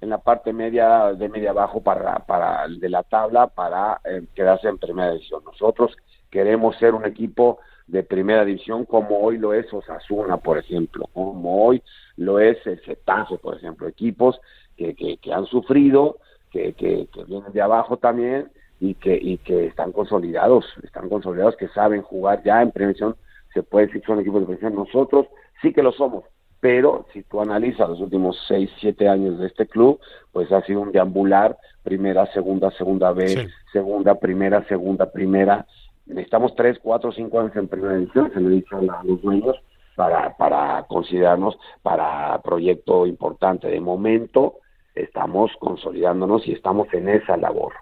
en 0.00 0.08
la 0.08 0.18
parte 0.18 0.52
media 0.52 1.12
de 1.12 1.28
media 1.28 1.50
abajo 1.50 1.80
para, 1.80 2.18
para 2.26 2.66
de 2.66 2.88
la 2.88 3.04
tabla 3.04 3.46
para 3.46 4.00
eh, 4.04 4.26
quedarse 4.34 4.66
en 4.66 4.76
primera 4.76 5.12
división. 5.12 5.44
Nosotros 5.44 5.96
queremos 6.28 6.76
ser 6.78 6.94
un 6.94 7.04
equipo 7.04 7.60
de 7.86 8.02
primera 8.02 8.44
división 8.44 8.86
como 8.86 9.20
hoy 9.20 9.38
lo 9.38 9.54
es 9.54 9.72
Osasuna, 9.72 10.38
por 10.38 10.58
ejemplo, 10.58 11.04
como 11.12 11.64
hoy 11.64 11.80
lo 12.16 12.40
es 12.40 12.58
el 12.66 12.80
Cetazo, 12.80 13.38
por 13.38 13.54
ejemplo, 13.54 13.86
equipos 13.86 14.40
que, 14.76 14.96
que, 14.96 15.32
han 15.32 15.46
sufrido, 15.46 16.16
que, 16.50 16.72
que, 16.72 17.06
vienen 17.28 17.52
de 17.52 17.62
abajo 17.62 17.98
también 17.98 18.50
y 18.80 18.94
que, 18.94 19.16
y 19.16 19.38
que 19.38 19.66
están 19.66 19.92
consolidados, 19.92 20.64
están 20.82 21.08
consolidados, 21.08 21.56
que 21.56 21.68
saben 21.68 22.02
jugar 22.02 22.42
ya 22.42 22.62
en 22.62 22.72
prevención, 22.72 23.14
se 23.54 23.62
puede 23.62 23.86
decir 23.86 24.00
que 24.00 24.08
son 24.08 24.18
equipos 24.18 24.40
de 24.40 24.46
prevención. 24.46 24.74
Nosotros 24.74 25.28
sí 25.62 25.72
que 25.72 25.84
lo 25.84 25.92
somos, 25.92 26.24
pero 26.60 27.06
si 27.12 27.22
tú 27.22 27.40
analizas 27.40 27.88
los 27.88 28.00
últimos 28.00 28.36
6, 28.48 28.70
7 28.80 29.08
años 29.08 29.38
de 29.38 29.46
este 29.46 29.66
club, 29.66 30.00
pues 30.32 30.50
ha 30.52 30.62
sido 30.62 30.80
un 30.80 30.92
deambular, 30.92 31.56
primera, 31.82 32.26
segunda, 32.32 32.70
segunda 32.72 33.12
B, 33.12 33.48
segunda, 33.72 34.16
primera, 34.16 34.66
segunda, 34.66 35.10
primera. 35.10 35.66
Necesitamos 36.06 36.54
3, 36.56 36.78
4, 36.82 37.12
5 37.12 37.40
años 37.40 37.56
en 37.56 37.68
primera 37.68 37.94
edición, 37.94 38.30
se 38.32 38.40
lo 38.40 38.48
he 38.48 38.54
dicho 38.54 38.76
a 38.76 39.04
los 39.04 39.22
dueños, 39.22 39.56
para, 39.94 40.36
para 40.36 40.84
considerarnos 40.88 41.58
para 41.82 42.40
proyecto 42.42 43.06
importante. 43.06 43.68
De 43.68 43.80
momento 43.80 44.58
estamos 44.94 45.50
consolidándonos 45.58 46.46
y 46.46 46.52
estamos 46.52 46.88
en 46.92 47.08
esa 47.08 47.36
labor. 47.36 47.74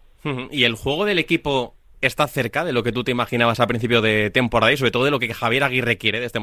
¿Y 0.50 0.64
el 0.64 0.74
juego 0.74 1.04
del 1.04 1.18
equipo 1.18 1.74
está 2.00 2.26
cerca 2.26 2.64
de 2.64 2.72
lo 2.72 2.82
que 2.82 2.92
tú 2.92 3.04
te 3.04 3.10
imaginabas 3.10 3.60
a 3.60 3.66
principio 3.66 4.00
de 4.00 4.30
temporada 4.30 4.72
y 4.72 4.76
sobre 4.76 4.90
todo 4.90 5.04
de 5.04 5.10
lo 5.10 5.18
que 5.18 5.32
Javier 5.32 5.64
Aguirre 5.64 5.98
quiere 5.98 6.20
de 6.20 6.26
este 6.26 6.40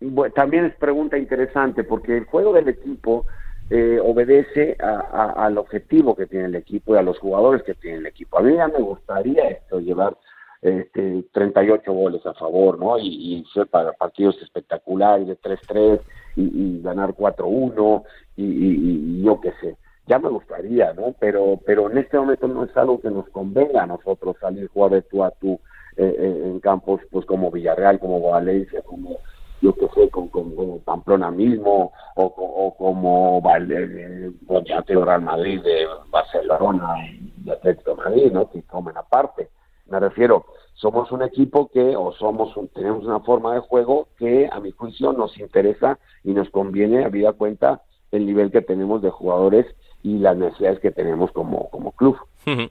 Mallorca? 0.00 0.34
también 0.34 0.66
es 0.66 0.74
pregunta 0.76 1.18
interesante 1.18 1.84
porque 1.84 2.16
el 2.16 2.24
juego 2.24 2.52
del 2.52 2.68
equipo 2.68 3.26
eh, 3.70 4.00
obedece 4.02 4.76
al 4.80 5.58
objetivo 5.58 6.16
que 6.16 6.26
tiene 6.26 6.46
el 6.46 6.54
equipo 6.54 6.94
y 6.94 6.98
a 6.98 7.02
los 7.02 7.18
jugadores 7.18 7.62
que 7.62 7.74
tiene 7.74 7.98
el 7.98 8.06
equipo. 8.06 8.38
A 8.38 8.42
mí 8.42 8.54
ya 8.54 8.68
me 8.68 8.78
gustaría 8.78 9.48
esto, 9.48 9.80
llevar 9.80 10.16
este, 10.62 11.24
38 11.32 11.92
goles 11.92 12.24
a 12.26 12.34
favor, 12.34 12.78
¿no? 12.78 12.98
Y, 12.98 13.44
ser 13.52 13.66
para 13.66 13.92
partidos 13.92 14.40
espectaculares 14.42 15.26
de 15.26 15.38
3-3 15.38 16.00
y, 16.36 16.80
ganar 16.82 17.10
4-1 17.10 18.04
y, 18.36 18.44
y, 18.44 19.22
yo 19.22 19.40
qué 19.40 19.52
sé. 19.60 19.76
Ya 20.06 20.18
me 20.18 20.30
gustaría, 20.30 20.94
¿no? 20.94 21.14
Pero, 21.20 21.60
pero 21.66 21.90
en 21.90 21.98
este 21.98 22.18
momento 22.18 22.48
no 22.48 22.64
es 22.64 22.74
algo 22.76 23.00
que 23.00 23.10
nos 23.10 23.28
convenga 23.28 23.82
a 23.82 23.86
nosotros 23.86 24.36
salir 24.40 24.64
a 24.64 24.72
jugar 24.72 24.92
de 24.92 25.02
tú 25.02 25.22
a 25.22 25.30
tú 25.32 25.60
eh, 25.98 26.14
eh, 26.16 26.42
en 26.46 26.60
campos 26.60 27.02
pues 27.10 27.26
como 27.26 27.50
Villarreal, 27.50 28.00
como 28.00 28.20
Valencia, 28.20 28.80
como 28.82 29.18
yo 29.60 29.74
que 29.74 29.88
sé, 29.88 30.08
con, 30.10 30.28
con, 30.28 30.80
Pamplona 30.84 31.30
mismo, 31.30 31.92
o, 32.14 32.74
como 32.76 33.42
el 33.56 35.04
Real 35.04 35.22
Madrid 35.22 35.60
de 35.62 35.86
Barcelona 36.10 36.94
de 37.36 37.52
Atlético 37.52 37.96
Madrid, 37.96 38.32
¿no? 38.32 38.50
Que 38.50 38.62
comen 38.62 38.96
aparte. 38.96 39.50
Me 39.86 40.00
refiero, 40.00 40.44
somos 40.74 41.10
un 41.12 41.22
equipo 41.22 41.68
que, 41.68 41.96
o 41.96 42.12
somos 42.12 42.54
tenemos 42.74 43.04
una 43.04 43.20
forma 43.20 43.54
de 43.54 43.60
juego 43.60 44.08
que 44.18 44.48
a 44.50 44.60
mi 44.60 44.70
juicio 44.70 45.12
nos 45.12 45.36
interesa 45.38 45.98
y 46.24 46.32
nos 46.32 46.50
conviene, 46.50 47.04
a 47.04 47.08
vida 47.08 47.32
cuenta, 47.32 47.82
el 48.10 48.26
nivel 48.26 48.50
que 48.50 48.62
tenemos 48.62 49.02
de 49.02 49.10
jugadores 49.10 49.66
y 50.02 50.18
las 50.18 50.36
necesidades 50.36 50.80
que 50.80 50.90
tenemos 50.90 51.32
como, 51.32 51.68
como 51.70 51.92
club. 51.92 52.16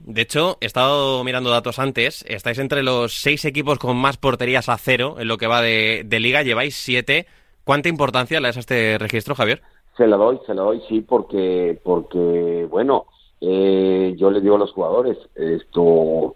De 0.05 0.22
hecho, 0.22 0.57
he 0.60 0.65
estado 0.65 1.24
mirando 1.24 1.51
datos 1.51 1.77
antes. 1.77 2.25
Estáis 2.27 2.57
entre 2.57 2.81
los 2.81 3.13
seis 3.13 3.46
equipos 3.46 3.77
con 3.77 3.96
más 3.98 4.17
porterías 4.17 4.69
a 4.69 4.77
cero 4.77 5.17
en 5.19 5.27
lo 5.27 5.38
que 5.38 5.48
va 5.48 5.62
de, 5.62 6.05
liga. 6.19 6.41
Lleváis 6.41 6.75
siete. 6.75 7.27
¿Cuánta 7.63 7.89
importancia 7.89 8.39
le 8.39 8.48
das 8.48 8.57
a 8.57 8.62
este 8.62 8.98
registro, 8.98 9.36
Javier? 9.36 9.62
Se 9.96 10.07
la 10.07 10.17
doy, 10.17 10.39
se 10.46 10.53
la 10.53 10.63
doy, 10.63 10.81
sí, 10.88 11.01
porque, 11.01 11.79
porque 11.84 12.67
bueno, 12.69 13.05
eh, 13.41 14.15
yo 14.17 14.31
le 14.31 14.41
digo 14.41 14.55
a 14.55 14.60
los 14.60 14.72
jugadores, 14.72 15.17
esto, 15.36 16.34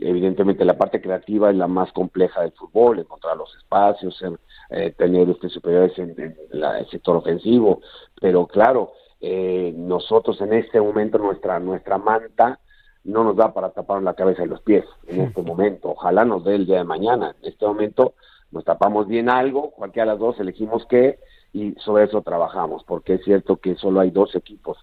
evidentemente 0.00 0.64
la 0.64 0.76
parte 0.76 1.00
creativa 1.00 1.50
es 1.50 1.56
la 1.56 1.68
más 1.68 1.92
compleja 1.92 2.42
del 2.42 2.52
fútbol, 2.52 2.98
encontrar 2.98 3.36
los 3.36 3.54
espacios, 3.56 4.22
eh, 4.70 4.92
tener 4.96 5.30
este 5.30 5.48
superiores 5.48 5.96
en, 5.98 6.14
el 6.18 6.88
sector 6.90 7.16
ofensivo, 7.16 7.80
pero 8.20 8.46
claro, 8.46 8.92
eh, 9.20 9.72
nosotros 9.76 10.40
en 10.40 10.52
este 10.52 10.80
momento 10.80 11.18
nuestra 11.18 11.58
nuestra 11.58 11.98
manta 11.98 12.60
no 13.04 13.24
nos 13.24 13.36
da 13.36 13.54
para 13.54 13.70
tapar 13.70 14.02
la 14.02 14.14
cabeza 14.14 14.44
y 14.44 14.48
los 14.48 14.60
pies 14.62 14.84
en 15.06 15.20
este 15.20 15.40
momento. 15.42 15.90
Ojalá 15.90 16.24
nos 16.24 16.44
dé 16.44 16.56
el 16.56 16.66
día 16.66 16.78
de 16.78 16.84
mañana. 16.84 17.36
En 17.40 17.48
este 17.50 17.64
momento 17.64 18.14
nos 18.50 18.64
tapamos 18.64 19.06
bien 19.06 19.28
algo, 19.28 19.70
cualquiera 19.70 20.06
de 20.06 20.12
las 20.12 20.18
dos 20.20 20.40
elegimos 20.40 20.84
qué 20.88 21.18
y 21.52 21.72
sobre 21.76 22.04
eso 22.04 22.22
trabajamos, 22.22 22.84
porque 22.84 23.14
es 23.14 23.24
cierto 23.24 23.56
que 23.56 23.76
solo 23.76 24.00
hay 24.00 24.10
dos 24.10 24.34
equipos 24.34 24.76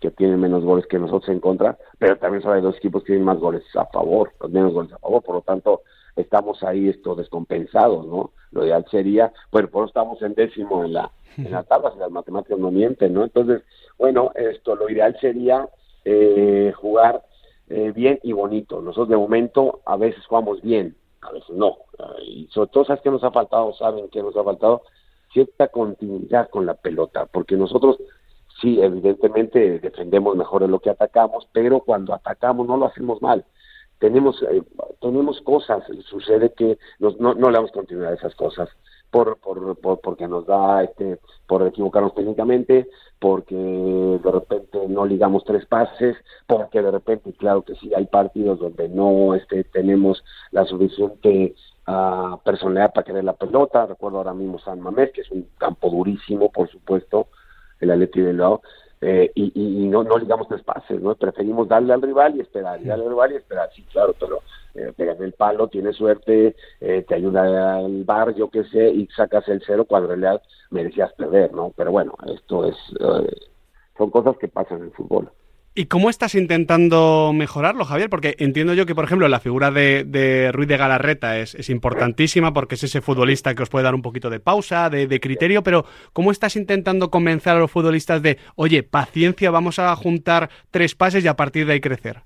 que 0.00 0.10
tienen 0.10 0.40
menos 0.40 0.64
goles 0.64 0.86
que 0.86 0.98
nosotros 0.98 1.28
en 1.28 1.40
contra, 1.40 1.78
pero 1.98 2.16
también 2.16 2.42
solo 2.42 2.54
hay 2.54 2.62
dos 2.62 2.76
equipos 2.76 3.02
que 3.02 3.08
tienen 3.08 3.24
más 3.24 3.38
goles 3.38 3.62
a 3.74 3.86
favor, 3.86 4.32
los 4.40 4.50
menos 4.50 4.72
goles 4.72 4.92
a 4.92 4.98
favor, 4.98 5.22
por 5.22 5.34
lo 5.36 5.42
tanto 5.42 5.82
estamos 6.16 6.62
ahí 6.62 6.88
esto 6.88 7.14
descompensados, 7.14 8.06
¿no? 8.06 8.32
Lo 8.50 8.64
ideal 8.64 8.84
sería, 8.90 9.32
bueno, 9.52 9.68
por 9.68 9.82
eso 9.82 9.88
estamos 9.88 10.20
en 10.22 10.34
décimo 10.34 10.84
en 10.84 10.94
la 10.94 11.10
en 11.36 11.50
la 11.50 11.62
tabla, 11.62 11.92
si 11.92 11.98
las 11.98 12.10
matemáticas 12.10 12.58
no 12.58 12.70
mienten, 12.70 13.14
¿no? 13.14 13.24
Entonces, 13.24 13.62
bueno, 13.98 14.32
esto 14.34 14.74
lo 14.74 14.88
ideal 14.88 15.16
sería 15.20 15.68
eh, 16.04 16.72
jugar 16.76 17.22
eh, 17.68 17.92
bien 17.94 18.18
y 18.22 18.32
bonito. 18.32 18.80
Nosotros 18.80 19.08
de 19.08 19.16
momento 19.16 19.80
a 19.84 19.96
veces 19.96 20.24
jugamos 20.26 20.60
bien, 20.62 20.96
a 21.20 21.32
veces 21.32 21.50
no. 21.50 21.76
Y 22.22 22.48
sobre 22.48 22.70
todo, 22.70 22.84
¿sabes 22.84 23.02
qué 23.02 23.10
nos 23.10 23.24
ha 23.24 23.30
faltado? 23.30 23.72
¿Saben 23.74 24.08
qué 24.08 24.22
nos 24.22 24.36
ha 24.36 24.44
faltado? 24.44 24.82
Cierta 25.32 25.68
continuidad 25.68 26.48
con 26.50 26.66
la 26.66 26.74
pelota, 26.74 27.26
porque 27.26 27.56
nosotros 27.56 27.98
sí, 28.60 28.80
evidentemente 28.80 29.78
defendemos 29.80 30.36
mejor 30.36 30.62
de 30.62 30.68
lo 30.68 30.80
que 30.80 30.90
atacamos, 30.90 31.48
pero 31.52 31.80
cuando 31.80 32.14
atacamos 32.14 32.66
no 32.66 32.76
lo 32.76 32.86
hacemos 32.86 33.20
mal. 33.22 33.44
Tenemos, 33.98 34.42
eh, 34.42 34.62
tenemos 35.00 35.40
cosas, 35.42 35.84
sucede 36.06 36.52
que 36.54 36.78
no, 36.98 37.34
no 37.34 37.50
le 37.50 37.56
damos 37.56 37.70
continuidad 37.72 38.12
a 38.12 38.16
esas 38.16 38.34
cosas 38.34 38.68
por, 39.10 39.38
por, 39.38 40.00
porque 40.00 40.28
nos 40.28 40.46
da 40.46 40.82
este 40.82 41.18
por 41.46 41.66
equivocarnos 41.66 42.14
técnicamente, 42.14 42.88
porque 43.18 43.54
de 43.54 44.30
repente 44.30 44.78
no 44.88 45.04
ligamos 45.04 45.44
tres 45.44 45.66
pases, 45.66 46.16
porque 46.46 46.80
de 46.80 46.90
repente, 46.90 47.32
claro 47.34 47.62
que 47.62 47.74
sí, 47.74 47.92
hay 47.94 48.06
partidos 48.06 48.60
donde 48.60 48.88
no 48.88 49.34
este, 49.34 49.64
tenemos 49.64 50.24
la 50.52 50.64
suficiente 50.64 51.54
uh, 51.88 52.38
personalidad 52.44 52.92
para 52.92 53.04
querer 53.04 53.24
la 53.24 53.34
pelota. 53.34 53.86
Recuerdo 53.86 54.18
ahora 54.18 54.34
mismo 54.34 54.58
San 54.60 54.80
Mamés, 54.80 55.10
que 55.12 55.22
es 55.22 55.30
un 55.30 55.48
campo 55.58 55.90
durísimo, 55.90 56.50
por 56.50 56.70
supuesto, 56.70 57.26
el 57.80 57.90
Atleti 57.90 58.20
de 58.20 58.32
Lado, 58.32 58.62
eh, 59.00 59.30
y, 59.34 59.52
y, 59.54 59.88
no, 59.88 60.04
no 60.04 60.18
ligamos 60.18 60.48
tres 60.48 60.62
pases, 60.62 61.00
¿no? 61.00 61.14
Preferimos 61.14 61.66
darle 61.68 61.94
al 61.94 62.02
rival 62.02 62.36
y 62.36 62.40
esperar, 62.40 62.80
y 62.82 62.84
darle 62.84 63.04
al 63.04 63.10
rival 63.10 63.32
y 63.32 63.36
esperar, 63.36 63.70
sí, 63.74 63.82
claro, 63.90 64.14
pero 64.18 64.42
eh, 64.74 64.92
pegas 64.94 65.18
el 65.20 65.32
palo, 65.32 65.68
tienes 65.68 65.96
suerte, 65.96 66.54
eh, 66.80 67.04
te 67.08 67.14
ayuda 67.14 67.76
al 67.76 68.04
bar, 68.04 68.34
yo 68.34 68.50
qué 68.50 68.64
sé, 68.64 68.90
y 68.90 69.06
sacas 69.08 69.48
el 69.48 69.62
cero 69.66 69.84
cuando 69.84 70.12
en 70.12 70.20
realidad 70.20 70.42
merecías 70.70 71.12
perder, 71.14 71.52
¿no? 71.52 71.72
Pero 71.76 71.92
bueno, 71.92 72.14
esto 72.28 72.66
es, 72.66 72.76
eh, 73.00 73.36
son 73.96 74.10
cosas 74.10 74.36
que 74.36 74.48
pasan 74.48 74.78
en 74.78 74.84
el 74.84 74.90
fútbol. 74.92 75.30
¿Y 75.80 75.86
cómo 75.86 76.10
estás 76.10 76.34
intentando 76.34 77.32
mejorarlo, 77.34 77.86
Javier? 77.86 78.10
Porque 78.10 78.34
entiendo 78.38 78.74
yo 78.74 78.84
que, 78.84 78.94
por 78.94 79.04
ejemplo, 79.06 79.26
la 79.28 79.40
figura 79.40 79.70
de, 79.70 80.04
de 80.04 80.52
Ruiz 80.52 80.68
de 80.68 80.76
Galarreta 80.76 81.38
es, 81.38 81.70
importantísima 81.70 82.52
porque 82.52 82.74
es 82.74 82.84
ese 82.84 83.00
futbolista 83.00 83.54
que 83.54 83.62
os 83.62 83.70
puede 83.70 83.84
dar 83.84 83.94
un 83.94 84.02
poquito 84.02 84.28
de 84.28 84.40
pausa, 84.40 84.90
de, 84.90 85.06
de, 85.06 85.20
criterio, 85.20 85.62
pero 85.62 85.86
¿cómo 86.12 86.32
estás 86.32 86.56
intentando 86.56 87.10
convencer 87.10 87.54
a 87.54 87.60
los 87.60 87.70
futbolistas 87.70 88.20
de, 88.20 88.36
oye, 88.56 88.82
paciencia, 88.82 89.50
vamos 89.50 89.78
a 89.78 89.96
juntar 89.96 90.50
tres 90.70 90.94
pases 90.94 91.24
y 91.24 91.28
a 91.28 91.36
partir 91.36 91.64
de 91.64 91.72
ahí 91.72 91.80
crecer? 91.80 92.24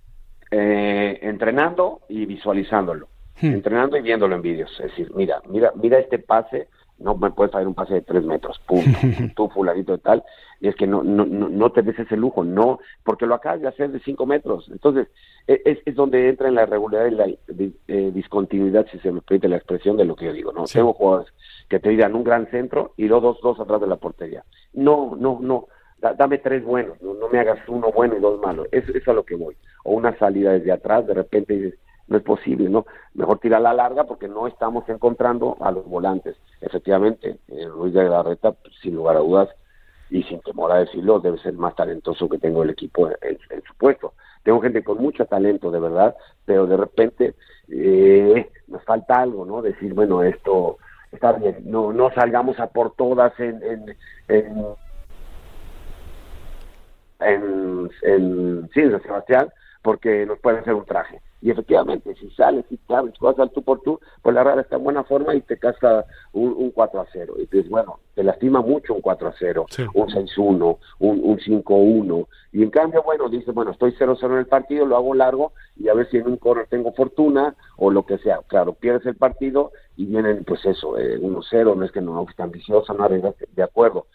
Eh, 0.51 1.21
entrenando 1.23 2.01
y 2.09 2.27
visualizándolo, 2.27 3.07
hmm. 3.41 3.53
entrenando 3.53 3.97
y 3.97 4.03
viéndolo 4.03 4.35
en 4.35 4.43
vídeos. 4.43 4.73
Es 4.81 4.91
decir, 4.91 5.13
mira, 5.15 5.41
mira, 5.49 5.71
mira 5.81 6.01
este 6.01 6.19
pase, 6.19 6.67
no 6.99 7.17
me 7.17 7.31
puedes 7.31 7.55
hacer 7.55 7.67
un 7.67 7.75
pase 7.75 7.95
de 7.95 8.03
tres 8.03 8.25
metros, 8.25 8.61
pum, 8.67 8.83
tú 9.37 9.49
fulanito 9.49 9.93
de 9.93 9.99
tal, 9.99 10.25
y 10.61 10.69
es 10.69 10.77
que 10.77 10.87
no, 10.87 11.03
no, 11.03 11.27
no, 11.27 11.73
te 11.73 11.83
des 11.83 11.99
ese 11.99 12.17
lujo, 12.17 12.45
no, 12.45 12.79
porque 13.03 13.27
lo 13.27 13.35
acabas 13.35 13.61
de 13.61 13.69
hacer 13.69 13.91
de 13.91 14.01
cinco 14.01 14.27
metros. 14.27 14.69
Entonces, 14.71 15.09
e, 15.47 15.61
es, 15.65 15.79
es 15.85 15.95
donde 15.95 16.29
entra 16.29 16.49
en 16.49 16.55
la 16.55 16.67
regularidad 16.67 17.07
y 17.07 17.59
la 17.59 17.73
eh, 17.89 18.11
discontinuidad, 18.15 18.87
si 18.91 18.99
se 19.01 19.13
me 19.13 19.21
permite 19.21 19.49
la 19.49 19.57
expresión 19.57 19.97
de 19.97 20.05
lo 20.05 20.17
que 20.17 20.27
yo 20.27 20.33
digo, 20.33 20.53
¿no? 20.53 20.65
Tengo 20.65 20.95
jugadores 20.95 21.33
que 21.69 21.81
te 21.81 21.91
dirán 21.91 22.15
un 22.15 22.25
gran 22.25 22.47
centro 22.51 22.95
y 22.97 23.09
luego 23.09 23.29
dos, 23.29 23.41
dos 23.43 23.61
atrás 23.61 23.81
de 23.81 23.87
la 23.87 23.97
portería. 23.97 24.45
No, 24.73 25.17
no, 25.17 25.39
no, 25.41 25.67
dame 26.13 26.39
tres 26.39 26.65
buenos, 26.65 27.01
no, 27.03 27.29
me 27.29 27.39
hagas 27.39 27.59
uno 27.69 27.91
bueno 27.93 28.17
y 28.17 28.21
dos 28.21 28.41
malos, 28.41 28.69
eso, 28.73 28.93
es 28.93 29.09
a 29.09 29.13
lo 29.13 29.25
que 29.25 29.37
voy. 29.37 29.57
O 29.85 29.95
una 29.95 30.17
salida 30.19 30.53
desde 30.53 30.73
atrás, 30.73 31.07
de 31.07 31.15
repente 31.15 31.55
dices, 31.55 31.79
no 32.09 32.17
es 32.17 32.23
posible, 32.23 32.69
¿no? 32.69 32.87
Mejor 33.15 33.39
tirar 33.39 33.63
la 33.63 33.73
larga 33.73 34.05
porque 34.05 34.29
no 34.29 34.47
estamos 34.47 34.89
encontrando 34.89 35.57
a 35.61 35.71
los 35.71 35.85
volantes. 35.87 36.37
Efectivamente, 36.61 37.39
eh, 37.49 37.69
de 37.69 38.05
la 38.05 38.23
Reta, 38.23 38.53
pues, 38.53 38.75
sin 38.83 38.95
lugar 38.95 39.17
a 39.17 39.21
dudas, 39.21 39.49
y 40.11 40.23
sin 40.25 40.41
temor 40.41 40.71
a 40.71 40.79
decirlo, 40.79 41.19
debe 41.19 41.39
ser 41.39 41.55
más 41.55 41.75
talentoso 41.75 42.29
que 42.29 42.39
tengo 42.39 42.63
el 42.63 42.71
equipo 42.71 43.09
en, 43.09 43.39
su 43.67 43.75
puesto. 43.77 44.13
Tengo 44.43 44.61
gente 44.61 44.85
con 44.85 44.99
mucho 44.99 45.25
talento, 45.25 45.71
de 45.71 45.81
verdad, 45.81 46.15
pero 46.45 46.67
de 46.67 46.77
repente 46.77 47.35
eh, 47.69 48.51
nos 48.69 48.85
falta 48.85 49.21
algo, 49.21 49.47
¿no? 49.47 49.63
Decir, 49.63 49.95
bueno, 49.95 50.23
esto 50.23 50.77
está 51.11 51.33
bien, 51.33 51.63
no, 51.65 51.93
no 51.93 52.11
salgamos 52.13 52.61
a 52.61 52.67
por 52.67 52.95
todas 52.95 53.33
en, 53.41 53.63
en, 53.63 53.97
en 54.29 54.75
en 58.03 58.71
Sebastián, 58.73 59.49
porque 59.83 60.27
nos 60.27 60.39
puede 60.41 60.59
hacer 60.59 60.75
un 60.75 60.85
traje. 60.85 61.21
Y 61.45 61.51
efectivamente, 61.51 62.15
si 62.15 62.31
sales 62.31 62.65
y 62.71 62.79
te 62.79 62.95
abres 62.95 63.19
cosas 63.19 63.41
al 63.41 63.51
tú 63.51 63.63
por 63.63 63.83
tú, 63.83 64.01
pues 64.23 64.35
la 64.35 64.43
rara 64.43 64.63
está 64.63 64.77
en 64.77 64.85
buena 64.85 65.05
forma 65.05 65.35
y 65.35 65.43
te 65.43 65.59
casca 65.59 66.07
un, 66.33 66.55
un 66.57 66.71
4 66.71 67.03
a 67.03 67.07
0. 67.13 67.35
Y 67.37 67.41
dices, 67.43 67.69
bueno, 67.69 68.01
te 68.15 68.25
lastima 68.25 68.63
mucho 68.63 68.95
un 68.95 69.03
4 69.03 69.29
a 69.29 69.35
0, 69.39 69.67
un 69.93 70.09
6-1, 70.09 70.79
un, 71.01 71.21
un 71.23 71.39
5-1. 71.39 72.27
Y 72.53 72.63
en 72.63 72.71
cambio, 72.71 73.03
bueno, 73.03 73.29
dice, 73.29 73.53
bueno, 73.53 73.73
estoy 73.73 73.93
0-0 73.93 74.25
en 74.25 74.39
el 74.39 74.47
partido, 74.47 74.87
lo 74.87 74.97
hago 74.97 75.13
largo 75.13 75.53
y 75.77 75.91
a 75.91 75.95
ver 75.95 76.09
si 76.09 76.17
en 76.17 76.29
un 76.29 76.39
corner 76.39 76.67
tengo 76.69 76.95
fortuna 76.95 77.55
o 77.77 77.91
lo 77.91 78.07
que 78.07 78.17
sea. 78.17 78.39
Claro, 78.47 78.73
pierdes 78.73 79.05
el 79.05 79.17
partido 79.17 79.71
y 79.99 80.07
vienen, 80.07 80.45
pues 80.45 80.65
eso, 80.65 80.97
eh, 80.97 81.21
1-0, 81.21 81.77
no 81.77 81.85
es 81.85 81.93
que 81.93 82.01
no 82.01 82.27
es 82.27 82.41
ambiciosa, 82.41 82.95
no 82.95 83.05
arreglaste, 83.05 83.49
de 83.55 83.63
acuerdo. 83.63 84.07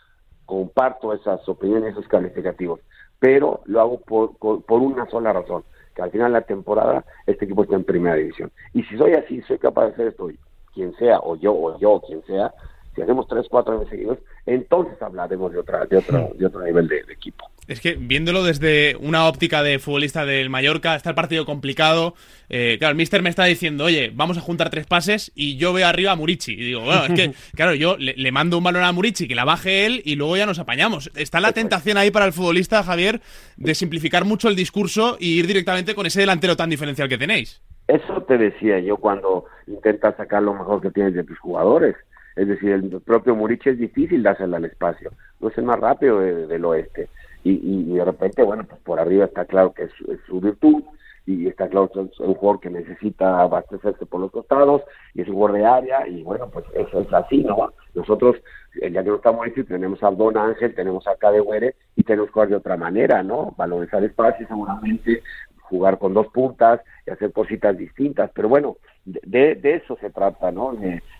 Comparto 0.47 1.13
esas 1.13 1.47
opiniones, 1.47 1.91
esos 1.91 2.07
calificativos, 2.07 2.79
pero 3.19 3.61
lo 3.65 3.81
hago 3.81 3.99
por, 3.99 4.35
por 4.35 4.81
una 4.81 5.07
sola 5.11 5.31
razón 5.31 5.63
al 5.97 6.11
final 6.11 6.31
de 6.31 6.39
la 6.39 6.45
temporada 6.45 7.05
este 7.25 7.45
equipo 7.45 7.63
está 7.63 7.75
en 7.75 7.83
primera 7.83 8.15
división. 8.15 8.51
Y 8.73 8.83
si 8.83 8.97
soy 8.97 9.13
así, 9.13 9.41
soy 9.43 9.57
capaz 9.57 9.87
de 9.87 9.93
hacer 9.93 10.07
esto, 10.07 10.29
quien 10.73 10.95
sea, 10.95 11.19
o 11.19 11.35
yo, 11.35 11.53
o 11.53 11.77
yo, 11.79 12.01
quien 12.05 12.23
sea, 12.25 12.53
si 12.95 13.01
hacemos 13.01 13.27
tres, 13.27 13.47
cuatro 13.49 13.73
años 13.73 13.89
seguidos, 13.89 14.19
entonces 14.45 15.01
hablaremos 15.01 15.51
de 15.51 15.59
otra, 15.59 15.85
de 15.85 15.97
otro, 15.97 16.29
de 16.35 16.45
otro 16.45 16.61
nivel 16.61 16.87
de 16.87 16.99
equipo. 17.09 17.45
Es 17.69 17.81
que 17.81 17.93
viéndolo 17.93 18.43
desde 18.43 18.95
una 18.99 19.27
óptica 19.27 19.61
de 19.61 19.77
futbolista 19.77 20.25
del 20.25 20.49
Mallorca, 20.49 20.95
está 20.95 21.11
el 21.11 21.15
partido 21.15 21.45
complicado. 21.45 22.15
Eh, 22.49 22.77
claro, 22.79 22.93
el 22.93 22.97
mister 22.97 23.21
me 23.21 23.29
está 23.29 23.43
diciendo, 23.43 23.83
oye, 23.83 24.11
vamos 24.11 24.39
a 24.39 24.41
juntar 24.41 24.71
tres 24.71 24.87
pases 24.87 25.31
y 25.35 25.55
yo 25.55 25.71
veo 25.71 25.85
arriba 25.85 26.13
a 26.13 26.15
Murici. 26.15 26.53
Y 26.53 26.65
digo, 26.65 26.81
bueno, 26.81 27.03
es 27.03 27.13
que, 27.13 27.31
claro, 27.55 27.75
yo 27.75 27.95
le, 27.99 28.31
mando 28.31 28.57
un 28.57 28.63
balón 28.63 28.83
a 28.83 28.91
Murici, 28.91 29.27
que 29.27 29.35
la 29.35 29.45
baje 29.45 29.85
él 29.85 30.01
y 30.03 30.15
luego 30.15 30.35
ya 30.35 30.47
nos 30.47 30.57
apañamos. 30.57 31.11
Está 31.15 31.39
la 31.39 31.51
tentación 31.51 31.97
ahí 31.97 32.09
para 32.09 32.25
el 32.25 32.33
futbolista, 32.33 32.81
Javier, 32.81 33.21
de 33.55 33.75
simplificar 33.75 34.25
mucho 34.25 34.49
el 34.49 34.55
discurso 34.55 35.17
y 35.19 35.37
ir 35.37 35.45
directamente 35.45 35.93
con 35.93 36.07
ese 36.07 36.21
delantero 36.21 36.57
tan 36.57 36.71
diferencial 36.71 37.07
que 37.07 37.19
tenéis. 37.19 37.61
Eso 37.87 38.23
te 38.23 38.39
decía 38.39 38.79
yo 38.79 38.97
cuando 38.97 39.45
intentas 39.67 40.17
sacar 40.17 40.41
lo 40.41 40.55
mejor 40.55 40.81
que 40.81 40.89
tienes 40.89 41.13
de 41.13 41.23
tus 41.23 41.37
jugadores. 41.37 41.95
Es 42.35 42.47
decir, 42.47 42.71
el 42.71 42.99
propio 43.01 43.35
Murici 43.35 43.69
es 43.69 43.77
difícil 43.77 44.23
dársela 44.23 44.57
al 44.57 44.65
espacio. 44.65 45.11
No 45.39 45.49
es 45.49 45.57
el 45.59 45.65
más 45.65 45.79
rápido 45.79 46.19
del 46.19 46.65
oeste 46.65 47.09
y, 47.51 47.91
y, 47.91 47.93
de 47.95 48.05
repente, 48.05 48.43
bueno, 48.43 48.65
pues 48.67 48.79
por 48.81 48.99
arriba 48.99 49.25
está 49.25 49.45
claro 49.45 49.73
que 49.73 49.83
es, 49.83 49.91
su 50.27 50.39
virtud 50.39 50.83
y 51.25 51.47
está 51.47 51.67
claro 51.67 51.89
que 51.89 52.01
es 52.01 52.19
un 52.19 52.33
jugador 52.33 52.59
que 52.59 52.69
necesita 52.69 53.41
abastecerse 53.41 54.05
por 54.05 54.21
los 54.21 54.31
costados 54.31 54.81
y 55.13 55.21
es 55.21 55.27
un 55.27 55.35
jugador 55.35 55.57
de 55.57 55.65
área 55.65 56.07
y 56.07 56.23
bueno, 56.23 56.49
pues 56.49 56.65
eso 56.73 57.01
es 57.01 57.13
así, 57.13 57.43
¿no? 57.43 57.73
Nosotros, 57.93 58.35
ya 58.81 59.03
que 59.03 59.09
no 59.09 59.15
estamos 59.15 59.45
ahí, 59.45 59.51
tenemos 59.63 60.01
a 60.03 60.11
Don 60.11 60.37
Ángel, 60.37 60.73
tenemos 60.73 61.07
a 61.07 61.15
Cadewere 61.15 61.75
y 61.95 62.03
tenemos 62.03 62.29
que 62.29 62.33
jugar 62.33 62.49
de 62.49 62.55
otra 62.55 62.77
manera, 62.77 63.21
¿no? 63.21 63.53
Valorizar 63.57 64.03
espacio 64.03 64.47
seguramente, 64.47 65.21
jugar 65.61 65.99
con 65.99 66.13
dos 66.13 66.27
puntas 66.27 66.81
y 67.05 67.11
hacer 67.11 67.31
cositas 67.31 67.77
distintas, 67.77 68.31
pero 68.33 68.49
bueno, 68.49 68.77
de, 69.05 69.55
de 69.55 69.75
eso 69.75 69.97
se 70.01 70.09
trata, 70.09 70.51
¿no? 70.51 70.75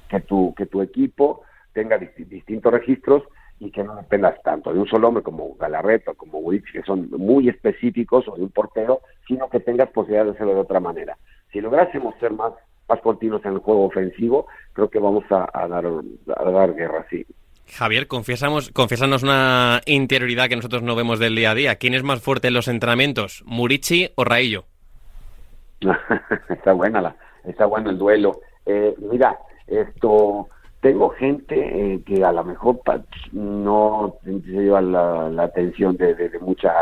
que, 0.09 0.19
tu, 0.21 0.53
que 0.55 0.65
tu 0.65 0.81
equipo 0.81 1.43
tenga 1.73 1.97
distintos 1.97 2.73
registros 2.73 3.23
y 3.59 3.71
que 3.71 3.83
no 3.83 3.95
dependas 3.95 4.41
tanto 4.41 4.73
de 4.73 4.79
un 4.79 4.87
solo 4.87 5.09
hombre 5.09 5.23
como 5.23 5.55
Galarreta, 5.55 6.13
como 6.13 6.39
Wix, 6.39 6.71
que 6.71 6.81
son 6.83 7.09
muy 7.11 7.49
específicos, 7.49 8.27
o 8.27 8.35
de 8.35 8.43
un 8.43 8.49
portero, 8.49 9.01
sino 9.27 9.49
que 9.49 9.59
tengas 9.59 9.89
posibilidad 9.89 10.25
de 10.25 10.31
hacerlo 10.31 10.53
de 10.53 10.61
otra 10.61 10.79
manera. 10.79 11.17
Si 11.51 11.59
lográsemos 11.59 12.15
ser 12.19 12.31
más, 12.31 12.53
más 12.87 13.01
continuos 13.01 13.43
en 13.45 13.53
el 13.53 13.59
juego 13.59 13.85
ofensivo, 13.85 14.47
creo 14.73 14.89
que 14.89 14.99
vamos 14.99 15.25
a, 15.29 15.67
dar, 15.67 15.85
a 15.85 16.51
dar 16.51 16.73
guerra, 16.73 17.05
sí. 17.09 17.25
Javier, 17.67 18.07
confiesamos, 18.07 18.71
confiesanos 18.71 19.23
una 19.23 19.81
interioridad 19.85 20.47
que 20.49 20.55
nosotros 20.55 20.81
no 20.81 20.95
vemos 20.95 21.19
del 21.19 21.35
día 21.35 21.51
a 21.51 21.55
día. 21.55 21.75
¿Quién 21.75 21.93
es 21.93 22.03
más 22.03 22.21
fuerte 22.21 22.47
en 22.47 22.55
los 22.55 22.67
entrenamientos, 22.67 23.43
Murici 23.45 24.09
o 24.15 24.23
Raillo? 24.23 24.65
está 26.49 26.73
buena 26.73 27.01
la, 27.01 27.15
está 27.43 27.65
bueno 27.65 27.89
el 27.89 27.97
duelo. 27.97 28.41
Eh, 28.65 28.95
mira, 28.97 29.37
esto 29.67 30.47
tengo 30.81 31.09
gente 31.09 31.55
eh, 31.55 32.01
que 32.05 32.23
a 32.23 32.31
lo 32.31 32.43
mejor 32.43 32.79
no 33.33 34.15
se 34.23 34.31
lleva 34.41 34.81
la, 34.81 35.43
atención 35.43 35.97
de, 35.97 36.15
de, 36.15 36.39
mucha 36.39 36.73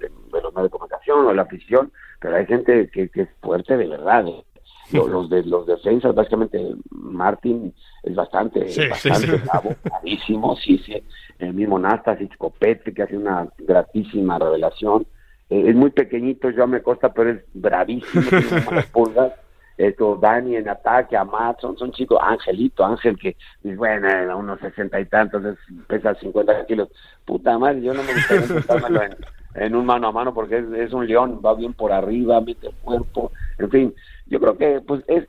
de, 0.00 0.10
los 0.40 0.54
medios 0.54 0.64
de 0.64 0.70
comunicación 0.70 1.26
o 1.26 1.32
la 1.32 1.42
afición, 1.42 1.92
pero 2.20 2.36
hay 2.36 2.46
gente 2.46 2.88
que, 2.90 3.10
es 3.12 3.28
fuerte 3.40 3.76
de 3.76 3.86
verdad. 3.86 4.26
¿eh? 4.26 4.44
Los, 4.92 5.28
de 5.28 5.44
los 5.44 5.66
defensas, 5.66 6.14
básicamente 6.14 6.74
Martín 6.90 7.74
es 8.02 8.14
bastante, 8.14 8.66
bastante 8.88 9.36
bravo, 9.36 9.76
bravísimo, 9.84 10.56
sí, 10.56 10.78
sí. 10.78 11.02
El 11.38 11.52
mismo 11.52 11.78
Nastas 11.78 12.18
Copete, 12.38 12.94
que 12.94 13.02
hace 13.02 13.16
una 13.16 13.46
gratísima 13.58 14.38
revelación. 14.38 15.06
Eh, 15.50 15.64
es 15.68 15.74
muy 15.74 15.90
pequeñito, 15.90 16.48
yo 16.48 16.66
me 16.66 16.80
costa, 16.80 17.12
pero 17.12 17.30
es 17.30 17.44
bravísimo, 17.52 18.24
tiene 18.30 18.82
pulgas 18.92 19.32
esto, 19.78 20.18
Dani 20.20 20.56
en 20.56 20.68
ataque, 20.68 21.16
a 21.16 21.24
Matt, 21.24 21.60
son, 21.60 21.78
son 21.78 21.92
chicos, 21.92 22.18
Angelito, 22.20 22.84
Ángel 22.84 23.16
que, 23.16 23.36
bueno, 23.62 24.08
a 24.08 24.34
unos 24.34 24.58
sesenta 24.58 25.00
y 25.00 25.06
tantos, 25.06 25.56
pesa 25.86 26.14
50 26.16 26.66
kilos, 26.66 26.88
puta 27.24 27.56
madre, 27.58 27.82
yo 27.82 27.94
no 27.94 28.02
me 28.02 28.12
gustaría 28.12 29.06
en, 29.54 29.64
en 29.64 29.74
un 29.76 29.86
mano 29.86 30.08
a 30.08 30.12
mano 30.12 30.34
porque 30.34 30.58
es, 30.58 30.92
un 30.92 31.06
león, 31.06 31.40
va 31.44 31.54
bien 31.54 31.74
por 31.74 31.92
arriba, 31.92 32.40
mete 32.40 32.66
el 32.66 32.74
cuerpo, 32.82 33.30
en 33.58 33.70
fin, 33.70 33.94
yo 34.26 34.40
creo 34.40 34.58
que, 34.58 34.80
pues, 34.80 35.04
es, 35.06 35.28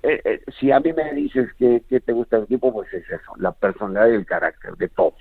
si 0.59 0.71
a 0.71 0.79
mí 0.79 0.93
me 0.93 1.13
dices 1.13 1.47
que, 1.59 1.81
te 1.87 2.11
gusta 2.11 2.37
el 2.37 2.43
equipo, 2.43 2.73
pues 2.73 2.91
es 2.91 3.05
eso, 3.05 3.31
la 3.37 3.51
personalidad 3.51 4.09
y 4.09 4.15
el 4.15 4.25
carácter 4.25 4.75
de 4.77 4.89
todos. 4.89 5.13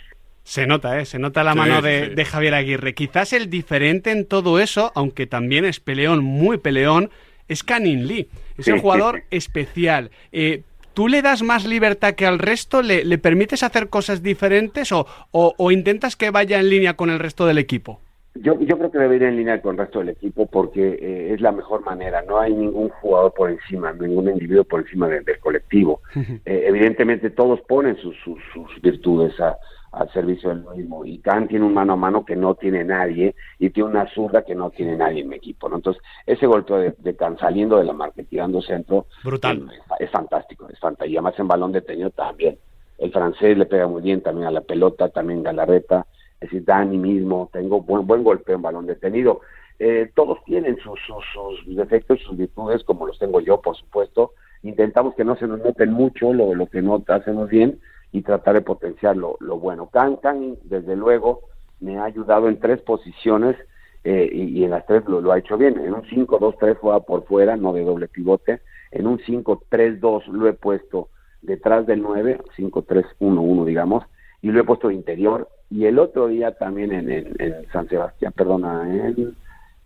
Se 0.42 0.66
nota, 0.66 0.98
¿eh? 0.98 1.04
Se 1.04 1.18
nota 1.18 1.44
la 1.44 1.54
mano 1.54 1.82
de, 1.82 2.08
de, 2.08 2.24
Javier 2.24 2.54
Aguirre. 2.54 2.94
Quizás 2.94 3.34
el 3.34 3.50
diferente 3.50 4.10
en 4.10 4.26
todo 4.26 4.58
eso, 4.58 4.90
aunque 4.94 5.26
también 5.26 5.66
es 5.66 5.78
peleón, 5.78 6.24
muy 6.24 6.56
peleón, 6.56 7.10
es 7.48 7.62
Canin 7.62 8.06
Lee. 8.06 8.30
Es 8.58 8.68
un 8.68 8.80
jugador 8.80 9.22
especial. 9.30 10.10
Eh, 10.32 10.62
¿Tú 10.94 11.06
le 11.06 11.22
das 11.22 11.42
más 11.42 11.64
libertad 11.64 12.14
que 12.14 12.26
al 12.26 12.40
resto? 12.40 12.82
¿Le, 12.82 13.04
le 13.04 13.18
permites 13.18 13.62
hacer 13.62 13.88
cosas 13.88 14.20
diferentes 14.20 14.90
o, 14.90 15.06
o, 15.30 15.70
intentas 15.70 16.16
que 16.16 16.30
vaya 16.30 16.58
en 16.58 16.70
línea 16.70 16.94
con 16.94 17.08
el 17.08 17.20
resto 17.20 17.46
del 17.46 17.58
equipo? 17.58 18.00
Yo, 18.34 18.58
yo 18.60 18.76
creo 18.76 18.90
que 18.90 18.98
debe 18.98 19.16
ir 19.16 19.22
en 19.22 19.36
línea 19.36 19.62
con 19.62 19.76
el 19.76 19.78
resto 19.78 20.00
del 20.00 20.10
equipo 20.10 20.46
porque 20.46 20.98
eh, 21.00 21.34
es 21.34 21.40
la 21.40 21.52
mejor 21.52 21.84
manera. 21.84 22.22
No 22.22 22.40
hay 22.40 22.52
ningún 22.52 22.88
jugador 22.88 23.32
por 23.32 23.48
encima, 23.50 23.92
ningún 23.92 24.28
individuo 24.28 24.64
por 24.64 24.80
encima 24.80 25.06
del 25.08 25.38
colectivo. 25.38 26.00
Eh, 26.44 26.64
evidentemente 26.66 27.30
todos 27.30 27.60
ponen 27.62 27.96
sus, 27.98 28.16
sus, 28.24 28.40
sus 28.52 28.82
virtudes 28.82 29.38
a, 29.40 29.56
al 29.92 30.10
servicio 30.12 30.50
del 30.50 30.64
mismo. 30.76 31.04
Y 31.04 31.18
Khan 31.18 31.48
tiene 31.48 31.64
un 31.64 31.74
mano 31.74 31.94
a 31.94 31.96
mano 31.96 32.24
que 32.24 32.36
no 32.36 32.54
tiene 32.54 32.84
nadie 32.84 33.34
y 33.58 33.70
tiene 33.70 33.90
una 33.90 34.08
zurda 34.12 34.42
que 34.42 34.54
no 34.54 34.70
tiene 34.70 34.96
nadie 34.96 35.22
en 35.22 35.28
mi 35.28 35.36
equipo. 35.36 35.68
¿no? 35.68 35.76
Entonces, 35.76 36.02
ese 36.26 36.46
golpe 36.46 36.74
de, 36.74 36.94
de 36.98 37.16
Khan 37.16 37.38
saliendo 37.38 37.78
de 37.78 37.84
la 37.84 37.92
marca, 37.92 38.22
tirando 38.22 38.60
centro, 38.62 39.06
brutal. 39.24 39.70
Es, 39.98 40.10
fantástico, 40.10 40.68
es 40.68 40.78
fantástico. 40.78 41.12
Y 41.12 41.16
además 41.16 41.38
en 41.38 41.48
balón 41.48 41.72
detenido 41.72 42.10
también. 42.10 42.58
El 42.98 43.12
francés 43.12 43.56
le 43.56 43.66
pega 43.66 43.86
muy 43.86 44.02
bien 44.02 44.22
también 44.22 44.48
a 44.48 44.50
la 44.50 44.60
pelota, 44.60 45.08
también 45.08 45.42
Galarreta. 45.42 46.06
Es 46.40 46.50
decir, 46.50 46.64
Dani 46.64 46.98
mismo, 46.98 47.48
tengo 47.52 47.80
buen, 47.80 48.06
buen 48.06 48.22
golpe 48.22 48.52
en 48.52 48.62
balón 48.62 48.86
detenido. 48.86 49.40
Eh, 49.78 50.10
todos 50.14 50.42
tienen 50.44 50.76
sus, 50.78 50.98
sus, 51.06 51.76
defectos 51.76 52.20
y 52.20 52.24
sus 52.24 52.36
virtudes, 52.36 52.82
como 52.82 53.06
los 53.06 53.18
tengo 53.18 53.40
yo, 53.40 53.60
por 53.60 53.76
supuesto. 53.76 54.32
Intentamos 54.62 55.14
que 55.14 55.24
no 55.24 55.36
se 55.36 55.46
nos 55.46 55.60
noten 55.60 55.92
mucho 55.92 56.32
lo, 56.32 56.54
lo 56.54 56.66
que 56.66 56.82
no 56.82 57.02
hacemos 57.06 57.48
bien, 57.48 57.80
y 58.12 58.22
tratar 58.22 58.54
de 58.54 58.62
potenciar 58.62 59.16
lo, 59.16 59.36
bueno. 59.58 59.88
Can, 59.92 60.16
Can, 60.16 60.56
desde 60.64 60.96
luego, 60.96 61.42
me 61.80 61.98
ha 61.98 62.04
ayudado 62.04 62.48
en 62.48 62.58
tres 62.58 62.80
posiciones 62.80 63.56
eh, 64.04 64.28
y, 64.32 64.64
en 64.64 64.70
las 64.70 64.86
tres 64.86 65.04
lo, 65.06 65.30
ha 65.30 65.38
hecho 65.38 65.58
bien. 65.58 65.78
En 65.78 65.94
un 65.94 66.02
5-2-3 66.02 66.78
juega 66.78 67.00
por 67.00 67.24
fuera, 67.26 67.56
no 67.56 67.72
de 67.72 67.84
doble 67.84 68.08
pivote. 68.08 68.60
En 68.90 69.06
un 69.06 69.18
5-3-2 69.18 70.26
lo 70.26 70.48
he 70.48 70.54
puesto 70.54 71.08
detrás 71.42 71.86
del 71.86 72.02
9, 72.02 72.40
5-3-1-1, 72.56 73.64
digamos, 73.64 74.04
y 74.40 74.50
lo 74.50 74.60
he 74.60 74.64
puesto 74.64 74.88
de 74.88 74.94
interior. 74.94 75.48
Y 75.70 75.84
el 75.84 75.98
otro 75.98 76.28
día 76.28 76.52
también 76.52 76.92
en, 76.92 77.10
en, 77.10 77.66
San 77.72 77.88
Sebastián, 77.88 78.32
perdona, 78.34 78.88
en, 78.88 79.36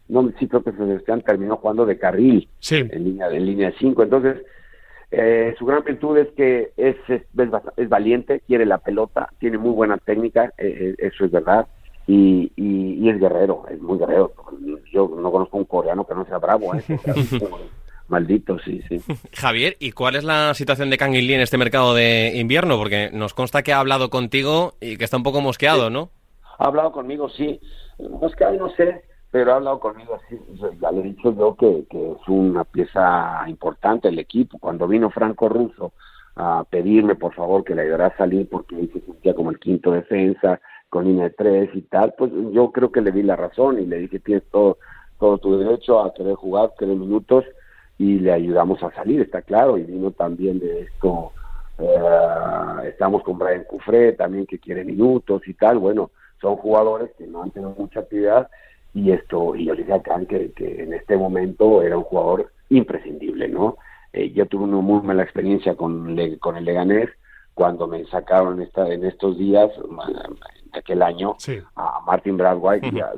no, 0.08 0.30
sí 0.38 0.46
creo 0.46 0.62
que 0.62 0.72
San 0.72 0.86
Sebastián 0.86 1.22
terminó 1.22 1.56
jugando 1.56 1.86
de 1.86 1.98
carril 1.98 2.48
en 2.70 3.04
línea 3.04 3.28
en 3.28 3.46
línea 3.46 3.72
5. 3.78 4.02
Entonces, 4.02 4.36
eh, 5.14 5.54
su 5.58 5.66
gran 5.66 5.84
virtud 5.84 6.16
es 6.16 6.28
que 6.28 6.72
es, 6.78 6.96
es, 7.08 7.88
valiente, 7.88 8.40
quiere 8.46 8.64
la 8.64 8.78
pelota, 8.78 9.28
tiene 9.38 9.58
muy 9.58 9.72
buena 9.72 9.98
técnica, 9.98 10.54
eh, 10.56 10.94
eh, 10.98 11.06
eso 11.06 11.26
es 11.26 11.30
verdad. 11.30 11.66
y, 12.06 12.50
y, 12.56 13.08
es 13.10 13.20
guerrero, 13.20 13.64
es 13.70 13.78
muy 13.80 13.98
guerrero. 13.98 14.32
Yo 14.90 15.08
no 15.14 15.30
conozco 15.30 15.58
un 15.58 15.66
coreano 15.66 16.06
que 16.06 16.14
no 16.14 16.24
sea 16.24 16.38
bravo, 16.38 16.74
¿eh? 16.74 16.82
Maldito, 18.08 18.58
sí, 18.60 18.80
sí. 18.88 19.02
Javier, 19.34 19.76
¿y 19.78 19.92
cuál 19.92 20.16
es 20.16 20.24
la 20.24 20.54
situación 20.54 20.88
de 20.88 20.96
Kang 20.96 21.12
Lee 21.12 21.34
en 21.34 21.40
este 21.42 21.58
mercado 21.58 21.94
de 21.94 22.32
invierno? 22.34 22.78
Porque 22.78 23.10
nos 23.12 23.34
consta 23.34 23.62
que 23.62 23.74
ha 23.74 23.80
hablado 23.80 24.08
contigo 24.08 24.74
y 24.80 24.96
que 24.96 25.04
está 25.04 25.18
un 25.18 25.22
poco 25.22 25.42
mosqueado, 25.42 25.90
¿no? 25.90 26.10
Ha 26.58 26.66
hablado 26.68 26.90
conmigo, 26.90 27.28
sí. 27.28 27.60
Mosqueado 27.98 28.56
no 28.56 28.70
sé, 28.70 29.02
pero 29.32 29.52
ha 29.52 29.56
hablado 29.56 29.80
conmigo 29.80 30.14
así. 30.14 30.38
Ya 30.80 30.92
le 30.92 31.00
he 31.00 31.04
dicho 31.04 31.34
yo 31.34 31.56
que, 31.56 31.86
que 31.90 32.12
es 32.12 32.28
una 32.28 32.64
pieza 32.64 33.42
importante 33.48 34.08
el 34.08 34.18
equipo. 34.18 34.58
Cuando 34.58 34.86
vino 34.86 35.10
Franco 35.10 35.48
Russo 35.48 35.92
a 36.36 36.64
pedirme, 36.68 37.14
por 37.14 37.34
favor, 37.34 37.64
que 37.64 37.74
le 37.74 37.82
ayudara 37.82 38.08
a 38.08 38.16
salir 38.16 38.48
porque 38.48 38.78
él 38.78 38.90
se 38.92 39.00
sentía 39.00 39.34
como 39.34 39.50
el 39.50 39.58
quinto 39.58 39.90
defensa, 39.90 40.60
con 40.90 41.06
línea 41.06 41.24
de 41.24 41.30
tres 41.30 41.70
y 41.72 41.80
tal, 41.80 42.14
pues 42.16 42.30
yo 42.52 42.70
creo 42.70 42.92
que 42.92 43.00
le 43.00 43.10
di 43.10 43.22
la 43.22 43.34
razón 43.34 43.80
y 43.80 43.86
le 43.86 43.96
dije, 44.00 44.20
tienes 44.20 44.44
todo, 44.50 44.76
todo 45.18 45.38
tu 45.38 45.58
derecho 45.58 46.00
a 46.00 46.12
querer 46.12 46.34
jugar, 46.34 46.72
querer 46.78 46.96
minutos 46.96 47.46
y 47.96 48.18
le 48.18 48.32
ayudamos 48.32 48.82
a 48.82 48.92
salir, 48.92 49.22
está 49.22 49.40
claro, 49.40 49.78
y 49.78 49.84
vino 49.84 50.10
también 50.10 50.58
de 50.58 50.82
esto, 50.82 51.32
eh, 51.78 52.88
estamos 52.88 53.22
con 53.22 53.38
Brian 53.38 53.64
Cufré 53.64 54.12
también 54.12 54.44
que 54.44 54.58
quiere 54.58 54.84
minutos 54.84 55.40
y 55.46 55.54
tal, 55.54 55.78
bueno, 55.78 56.10
son 56.42 56.56
jugadores 56.56 57.10
que 57.16 57.26
no 57.26 57.42
han 57.42 57.50
tenido 57.52 57.74
mucha 57.78 58.00
actividad 58.00 58.50
y 58.94 59.12
esto, 59.12 59.56
y 59.56 59.66
yo 59.66 59.74
le 59.74 59.82
dije 59.82 59.94
a 59.94 60.02
Khan 60.02 60.26
que, 60.26 60.52
que 60.52 60.82
en 60.82 60.92
este 60.92 61.16
momento 61.16 61.82
era 61.82 61.96
un 61.96 62.04
jugador 62.04 62.52
imprescindible, 62.68 63.48
¿no? 63.48 63.76
Eh, 64.12 64.32
yo 64.32 64.46
tuve 64.46 64.64
una 64.64 64.78
muy 64.78 65.00
mala 65.02 65.22
experiencia 65.22 65.74
con, 65.74 66.16
con 66.38 66.56
el 66.56 66.64
Leganés, 66.64 67.08
cuando 67.54 67.86
me 67.86 68.04
sacaron 68.06 68.60
esta, 68.60 68.88
en 68.92 69.04
estos 69.04 69.38
días, 69.38 69.70
de 70.72 70.78
aquel 70.78 71.02
año, 71.02 71.36
a 71.76 72.00
Martin 72.06 72.36
Bradway 72.36 72.80
y, 72.82 73.00
a, 73.00 73.10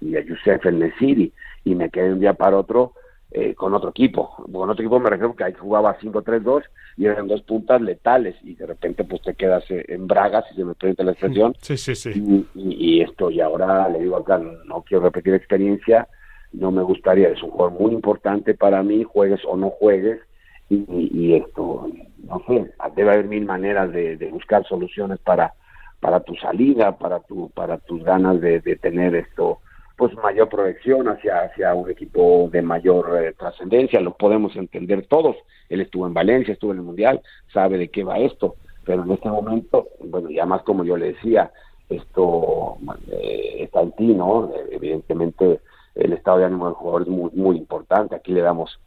y, 0.00 0.16
a, 0.16 0.20
Youssef 0.20 0.64
El 0.66 0.80
Nesiri, 0.80 1.32
y 1.64 1.74
me 1.74 1.88
quedé 1.90 2.12
un 2.12 2.20
día 2.20 2.34
para 2.34 2.58
otro 2.58 2.92
eh, 3.32 3.54
con 3.54 3.74
otro 3.74 3.90
equipo. 3.90 4.34
Con 4.52 4.70
otro 4.70 4.82
equipo 4.82 4.98
me 4.98 5.10
refiero 5.10 5.34
que 5.34 5.44
ahí 5.44 5.52
jugaba 5.52 5.98
5-3-2 5.98 6.64
y 6.96 7.06
eran 7.06 7.28
dos 7.28 7.42
puntas 7.42 7.80
letales, 7.80 8.36
y 8.42 8.54
de 8.54 8.66
repente 8.66 9.04
pues 9.04 9.22
te 9.22 9.34
quedas 9.34 9.64
eh, 9.70 9.84
en 9.88 10.06
bragas, 10.06 10.44
si 10.48 10.56
se 10.56 10.64
me 10.64 10.74
permite 10.74 11.04
la 11.04 11.12
expresión. 11.12 11.54
Sí, 11.60 11.76
sí, 11.76 11.94
sí. 11.94 12.10
Y, 12.14 12.46
y, 12.54 13.00
esto, 13.02 13.30
y 13.30 13.40
ahora 13.40 13.88
le 13.88 14.00
digo 14.00 14.16
acá, 14.16 14.38
no 14.38 14.82
quiero 14.82 15.04
repetir 15.04 15.34
experiencia, 15.34 16.08
no 16.52 16.70
me 16.70 16.82
gustaría, 16.82 17.28
es 17.28 17.42
un 17.42 17.50
juego 17.50 17.70
muy 17.70 17.92
importante 17.92 18.54
para 18.54 18.82
mí, 18.82 19.04
juegues 19.04 19.40
o 19.46 19.56
no 19.56 19.70
juegues, 19.70 20.20
y, 20.68 20.84
y 21.12 21.34
esto, 21.34 21.88
no 22.24 22.42
sé, 22.46 22.72
debe 22.94 23.10
haber 23.10 23.26
mil 23.26 23.44
maneras 23.44 23.92
de, 23.92 24.16
buscar 24.32 24.64
soluciones 24.66 25.18
para, 25.18 25.54
para 26.00 26.20
tu 26.20 26.34
salida, 26.36 26.96
para 26.96 27.20
tu, 27.20 27.50
para 27.50 27.78
tus 27.78 28.02
ganas 28.04 28.40
de, 28.40 28.60
tener 28.80 29.14
esto, 29.14 29.58
pues 30.00 30.16
mayor 30.16 30.48
proyección 30.48 31.08
hacia, 31.08 31.42
hacia 31.42 31.74
un 31.74 31.90
equipo 31.90 32.48
de 32.50 32.62
mayor 32.62 33.22
eh, 33.22 33.34
trascendencia, 33.34 34.00
lo 34.00 34.16
podemos 34.16 34.56
entender 34.56 35.06
todos. 35.06 35.36
Él 35.68 35.82
estuvo 35.82 36.06
en 36.06 36.14
Valencia, 36.14 36.54
estuvo 36.54 36.72
en 36.72 36.78
el 36.78 36.84
Mundial, 36.84 37.20
sabe 37.52 37.76
de 37.76 37.88
qué 37.88 38.02
va 38.02 38.18
esto, 38.18 38.56
pero 38.86 39.02
en 39.02 39.10
este 39.10 39.28
momento, 39.28 39.88
bueno, 40.02 40.30
ya 40.30 40.46
más 40.46 40.62
como 40.62 40.84
yo 40.84 40.96
le 40.96 41.12
decía, 41.12 41.52
esto 41.90 42.78
eh, 43.12 43.56
está 43.58 43.82
en 43.82 43.92
ti, 43.92 44.14
¿no? 44.14 44.50
Evidentemente 44.70 45.60
el 45.94 46.14
estado 46.14 46.38
de 46.38 46.44
ánimo 46.46 46.64
del 46.64 46.76
jugador 46.76 47.02
es 47.02 47.08
muy, 47.08 47.30
muy 47.34 47.58
importante, 47.58 48.16
aquí 48.16 48.32
le 48.32 48.40
damos 48.40 48.80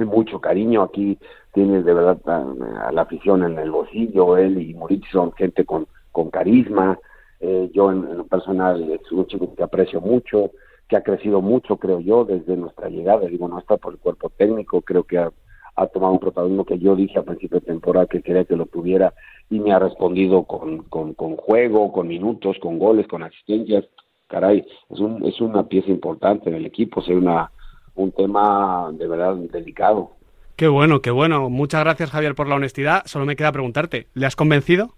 mucho 0.00 0.40
cariño, 0.40 0.82
aquí 0.82 1.18
tienes 1.52 1.84
de 1.84 1.94
verdad 1.94 2.18
a, 2.26 2.90
la 2.90 3.02
afición 3.02 3.44
en 3.44 3.60
el 3.60 3.70
bolsillo, 3.70 4.36
él 4.36 4.60
y 4.60 4.74
Moritz 4.74 5.08
son 5.12 5.30
gente 5.34 5.64
con, 5.64 5.86
con 6.10 6.30
carisma, 6.30 6.98
eh, 7.42 7.70
yo 7.74 7.90
en, 7.90 8.16
lo 8.16 8.24
personal 8.24 8.88
es 8.88 9.10
un 9.10 9.26
chico 9.26 9.52
que 9.56 9.64
aprecio 9.64 10.00
mucho, 10.00 10.52
que 10.88 10.96
ha 10.96 11.02
crecido 11.02 11.42
mucho, 11.42 11.76
creo 11.76 11.98
yo, 11.98 12.24
desde 12.24 12.56
nuestra 12.56 12.88
llegada, 12.88 13.26
digo, 13.26 13.48
no 13.48 13.58
está 13.58 13.76
por 13.76 13.94
el 13.94 13.98
cuerpo 13.98 14.30
técnico, 14.30 14.80
creo 14.80 15.02
que 15.02 15.18
ha, 15.18 15.32
tomado 15.92 16.12
un 16.12 16.20
protagonismo 16.20 16.64
que 16.64 16.78
yo 16.78 16.94
dije 16.94 17.18
a 17.18 17.24
principio 17.24 17.58
de 17.58 17.66
temporada 17.66 18.06
que 18.06 18.22
quería 18.22 18.44
que 18.44 18.54
lo 18.54 18.66
tuviera 18.66 19.12
y 19.50 19.58
me 19.58 19.72
ha 19.72 19.80
respondido 19.80 20.44
con, 20.44 20.84
con, 20.84 21.14
con 21.14 21.36
juego, 21.36 21.92
con 21.92 22.06
minutos, 22.06 22.56
con 22.60 22.78
goles, 22.78 23.08
con 23.08 23.24
asistencias, 23.24 23.86
caray, 24.28 24.64
es, 24.90 25.00
un, 25.00 25.26
es 25.26 25.40
una 25.40 25.66
pieza 25.66 25.90
importante 25.90 26.48
en 26.48 26.54
el 26.54 26.66
equipo, 26.66 27.00
es 27.00 27.08
una, 27.08 27.50
un 27.96 28.12
tema 28.12 28.90
de 28.92 29.08
verdad 29.08 29.34
delicado. 29.34 30.12
Qué 30.54 30.68
bueno, 30.68 31.00
qué 31.00 31.10
bueno. 31.10 31.50
Muchas 31.50 31.82
gracias, 31.82 32.10
Javier, 32.10 32.36
por 32.36 32.46
la 32.46 32.54
honestidad. 32.54 33.02
Solo 33.06 33.24
me 33.24 33.34
queda 33.34 33.50
preguntarte, 33.50 34.06
¿le 34.14 34.26
has 34.26 34.36
convencido? 34.36 34.94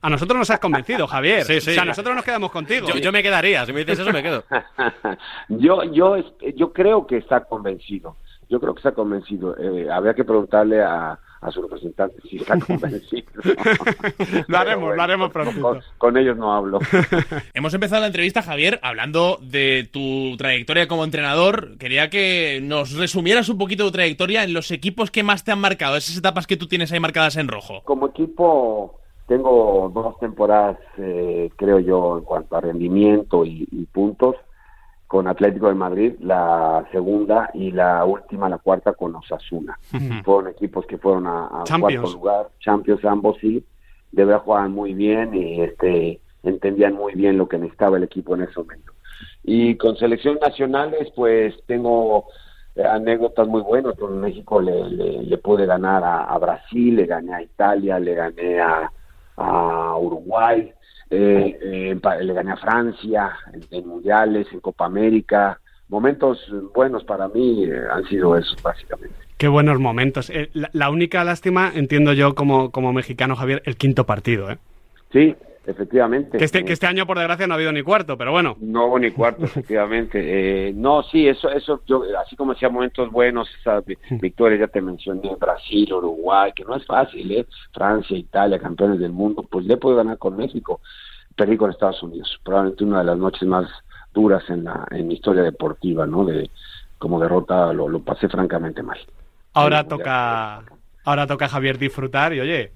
A 0.00 0.10
nosotros 0.10 0.38
nos 0.38 0.50
has 0.50 0.60
convencido, 0.60 1.06
Javier. 1.06 1.44
Sí, 1.44 1.60
sí. 1.60 1.70
O 1.70 1.74
sea, 1.74 1.84
nosotros 1.84 2.14
nos 2.14 2.24
quedamos 2.24 2.50
contigo. 2.50 2.88
Yo, 2.88 3.12
me 3.12 3.22
quedaría. 3.22 3.66
Si 3.66 3.72
me 3.72 3.80
dices 3.80 3.98
eso, 3.98 4.12
me 4.12 4.22
quedo. 4.22 4.44
yo, 5.48 5.82
yo, 5.84 6.16
yo 6.54 6.72
creo 6.72 7.06
que 7.06 7.16
está 7.16 7.44
convencido. 7.44 8.16
Yo 8.48 8.60
creo 8.60 8.74
que 8.74 8.78
está 8.78 8.92
convencido. 8.92 9.56
Eh, 9.58 9.90
habría 9.90 10.14
que 10.14 10.24
preguntarle 10.24 10.82
a, 10.82 11.18
a 11.40 11.50
su 11.50 11.62
representante 11.62 12.16
si 12.28 12.36
está 12.36 12.58
convencido. 12.58 13.26
lo 14.48 14.58
haremos, 14.58 14.96
lo 14.96 15.02
haremos 15.02 15.30
pronto. 15.30 15.80
Con, 15.98 16.16
ellos 16.16 16.36
no 16.36 16.52
hablo. 16.54 16.78
Hemos 17.54 17.74
empezado 17.74 18.00
la 18.00 18.08
entrevista, 18.08 18.42
Javier, 18.42 18.80
hablando 18.82 19.38
de 19.42 19.88
tu 19.92 20.36
trayectoria 20.36 20.88
como 20.88 21.04
entrenador. 21.04 21.76
Quería 21.78 22.10
que 22.10 22.60
nos 22.62 22.96
resumieras 22.96 23.48
un 23.48 23.58
poquito 23.58 23.84
tu 23.84 23.92
trayectoria 23.92 24.44
en 24.44 24.52
los 24.52 24.70
equipos 24.70 25.10
que 25.10 25.22
más 25.22 25.44
te 25.44 25.52
han 25.52 25.60
marcado, 25.60 25.96
esas 25.96 26.16
etapas 26.16 26.46
que 26.46 26.56
tú 26.56 26.66
tienes 26.66 26.90
ahí 26.92 27.00
marcadas 27.00 27.36
en 27.36 27.48
rojo. 27.48 27.82
Como 27.84 28.08
equipo 28.08 29.00
tengo 29.28 29.90
dos 29.94 30.18
temporadas, 30.18 30.78
eh, 30.96 31.50
creo 31.56 31.78
yo, 31.78 32.18
en 32.18 32.24
cuanto 32.24 32.56
a 32.56 32.60
rendimiento 32.60 33.44
y 33.44 33.86
puntos 33.92 34.34
con 35.08 35.26
Atlético 35.26 35.68
de 35.68 35.74
Madrid, 35.74 36.12
la 36.20 36.86
segunda 36.92 37.50
y 37.54 37.72
la 37.72 38.04
última, 38.04 38.48
la 38.50 38.58
cuarta 38.58 38.92
con 38.92 39.16
Osasuna. 39.16 39.78
Fueron 40.22 40.48
equipos 40.48 40.84
que 40.84 40.98
fueron 40.98 41.26
a, 41.26 41.64
cuarto 41.80 42.12
lugar, 42.12 42.50
Champions 42.60 43.02
ambos 43.06 43.38
sí, 43.40 43.64
de 44.12 44.24
verdad 44.26 44.42
jugaban 44.42 44.72
muy 44.72 44.92
bien 44.92 45.34
y 45.34 45.62
este 45.62 46.20
entendían 46.42 46.92
muy 46.92 47.14
bien 47.14 47.38
lo 47.38 47.48
que 47.48 47.58
necesitaba 47.58 47.96
el 47.96 48.04
equipo 48.04 48.34
en 48.34 48.42
ese 48.42 48.60
momento. 48.60 48.92
Y 49.44 49.76
con 49.76 49.96
selecciones 49.96 50.42
nacionales, 50.42 51.10
pues 51.16 51.54
tengo 51.66 52.26
anécdotas 52.76 53.48
muy 53.48 53.62
buenas. 53.62 53.94
Con 53.98 54.20
México 54.20 54.60
le, 54.60 54.90
le, 54.90 55.38
pude 55.38 55.64
ganar 55.64 56.04
a, 56.04 56.36
Brasil, 56.38 56.96
le 56.96 57.06
gané 57.06 57.34
a 57.34 57.42
Italia, 57.42 57.98
le 57.98 58.14
gané 58.14 58.60
a, 58.60 58.92
a 59.38 59.96
Uruguay, 59.96 60.72
eh, 61.10 61.58
eh, 61.62 62.00
le 62.22 62.34
gané 62.34 62.52
a 62.52 62.56
Francia 62.56 63.32
en, 63.70 63.88
mundiales, 63.88 64.46
en 64.52 64.60
Copa 64.60 64.86
América. 64.86 65.58
Momentos 65.88 66.38
buenos 66.74 67.04
para 67.04 67.28
mí 67.28 67.64
eh, 67.64 67.82
han 67.90 68.04
sido 68.04 68.36
esos, 68.36 68.62
básicamente. 68.62 69.16
Qué 69.38 69.46
buenos 69.46 69.78
momentos. 69.78 70.30
Eh, 70.30 70.50
la, 70.52 70.90
única 70.90 71.22
lástima, 71.22 71.70
entiendo 71.72 72.12
yo 72.12 72.34
como, 72.34 72.72
como 72.72 72.92
mexicano, 72.92 73.36
Javier, 73.36 73.62
el 73.64 73.76
quinto 73.76 74.04
partido. 74.04 74.50
¿eh? 74.50 74.58
Sí, 75.12 75.36
efectivamente. 75.68 76.38
Que 76.38 76.44
este, 76.44 76.64
que 76.64 76.72
este 76.72 76.86
año, 76.86 77.06
por 77.06 77.18
desgracia, 77.18 77.46
no 77.46 77.54
ha 77.54 77.56
habido 77.56 77.72
ni 77.72 77.82
cuarto, 77.82 78.16
pero 78.16 78.32
bueno. 78.32 78.56
No 78.60 78.86
hubo 78.86 78.98
ni 78.98 79.10
cuarto, 79.10 79.44
efectivamente. 79.44 80.68
Eh, 80.68 80.72
no, 80.74 81.02
sí, 81.02 81.28
eso, 81.28 81.50
eso, 81.50 81.82
yo, 81.86 82.02
así 82.18 82.36
como 82.36 82.54
decía 82.54 82.68
momentos 82.68 83.10
buenos, 83.10 83.48
esas 83.60 83.84
victorias, 84.10 84.60
ya 84.60 84.68
te 84.68 84.80
mencioné, 84.80 85.34
Brasil, 85.38 85.92
Uruguay, 85.92 86.52
que 86.54 86.64
no 86.64 86.74
es 86.74 86.86
fácil, 86.86 87.30
¿eh? 87.32 87.46
Francia, 87.72 88.16
Italia, 88.16 88.58
campeones 88.58 88.98
del 88.98 89.12
mundo, 89.12 89.46
pues 89.48 89.66
le 89.66 89.76
puedo 89.76 89.96
ganar 89.96 90.18
con 90.18 90.36
México. 90.36 90.80
Perdí 91.36 91.56
con 91.56 91.70
Estados 91.70 92.02
Unidos, 92.02 92.40
probablemente 92.42 92.84
una 92.84 92.98
de 92.98 93.04
las 93.04 93.18
noches 93.18 93.46
más 93.46 93.70
duras 94.12 94.42
en 94.48 94.64
la 94.64 94.86
en 94.90 95.06
mi 95.06 95.14
historia 95.14 95.42
deportiva, 95.42 96.06
¿no? 96.06 96.24
De 96.24 96.50
como 96.98 97.20
derrota 97.20 97.72
lo, 97.72 97.88
lo 97.88 98.00
pasé 98.00 98.28
francamente 98.28 98.82
mal. 98.82 98.98
Ahora 99.52 99.86
toca, 99.86 100.64
ahora 101.04 101.26
toca 101.26 101.48
Javier 101.48 101.78
disfrutar 101.78 102.32
y 102.32 102.40
oye, 102.40 102.72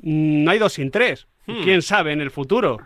no 0.00 0.50
hay 0.50 0.58
dos 0.58 0.74
sin 0.74 0.90
tres. 0.90 1.26
Hmm. 1.46 1.62
¿Quién 1.62 1.82
sabe 1.82 2.12
en 2.12 2.20
el 2.20 2.30
futuro? 2.30 2.78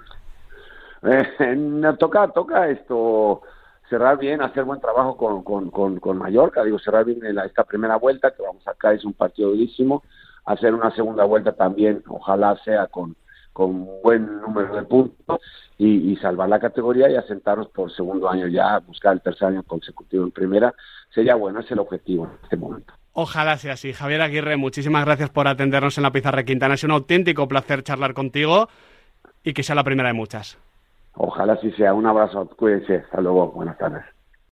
Eh, 1.03 1.95
toca, 1.99 2.29
toca 2.29 2.69
esto 2.69 3.43
cerrar 3.89 4.19
bien, 4.19 4.41
hacer 4.41 4.65
buen 4.65 4.81
trabajo 4.81 5.17
con, 5.17 5.43
con, 5.71 5.99
con, 5.99 6.19
Mallorca, 6.19 6.63
digo, 6.63 6.79
cerrar 6.79 7.05
bien 7.05 7.21
esta 7.45 7.65
primera 7.65 7.97
vuelta, 7.97 8.31
que 8.31 8.43
vamos 8.43 8.67
acá, 8.69 8.93
es 8.93 9.05
un 9.05 9.15
partido 9.15 9.51
durísimo, 9.51 10.05
hacer 10.45 10.75
una 10.75 10.95
segunda 10.95 11.25
vuelta 11.25 11.53
también, 11.53 12.03
ojalá 12.07 12.57
sea 12.65 12.87
con, 12.87 13.17
con 13.53 13.89
buen 14.03 14.41
número 14.43 14.77
de 14.77 14.83
puntos 14.83 15.41
y, 15.77 16.15
salvar 16.17 16.49
la 16.49 16.61
categoría 16.61 17.11
y 17.11 17.17
asentarnos 17.17 17.69
por 17.71 17.91
segundo 17.91 18.29
año 18.29 18.47
ya, 18.47 18.79
buscar 18.79 19.15
el 19.15 19.23
tercer 19.23 19.49
año 19.49 19.63
consecutivo 19.65 20.25
en 20.25 20.31
primera, 20.31 20.73
sería 21.13 21.35
bueno, 21.35 21.61
es 21.61 21.71
el 21.71 21.81
objetivo 21.81 22.27
en 22.27 22.39
este 22.45 22.57
momento. 22.57 22.95
Ojalá 23.13 23.57
sea 23.57 23.75
así. 23.75 23.93
Javier 23.93 24.23
Aguirre, 24.23 24.57
muchísimas 24.57 25.05
gracias 25.05 25.31
por 25.31 25.49
atendernos 25.49 25.99
en 25.99 26.05
la 26.05 26.13
Pizarra 26.13 26.45
Quintana. 26.45 26.75
Es 26.75 26.85
un 26.85 26.93
auténtico 26.93 27.49
placer 27.49 27.83
charlar 27.83 28.15
contigo 28.15 28.69
y 29.43 29.53
que 29.53 29.63
sea 29.63 29.75
la 29.75 29.85
primera 29.85 30.09
de 30.09 30.15
muchas. 30.15 30.59
Ojalá 31.15 31.57
sí 31.61 31.73
sea. 31.73 31.93
Un 31.93 32.07
abrazo. 32.07 32.49
Cuídense. 32.57 32.97
Hasta 32.97 33.21
luego. 33.21 33.49
Buenas 33.53 33.77
tardes. 33.79 34.05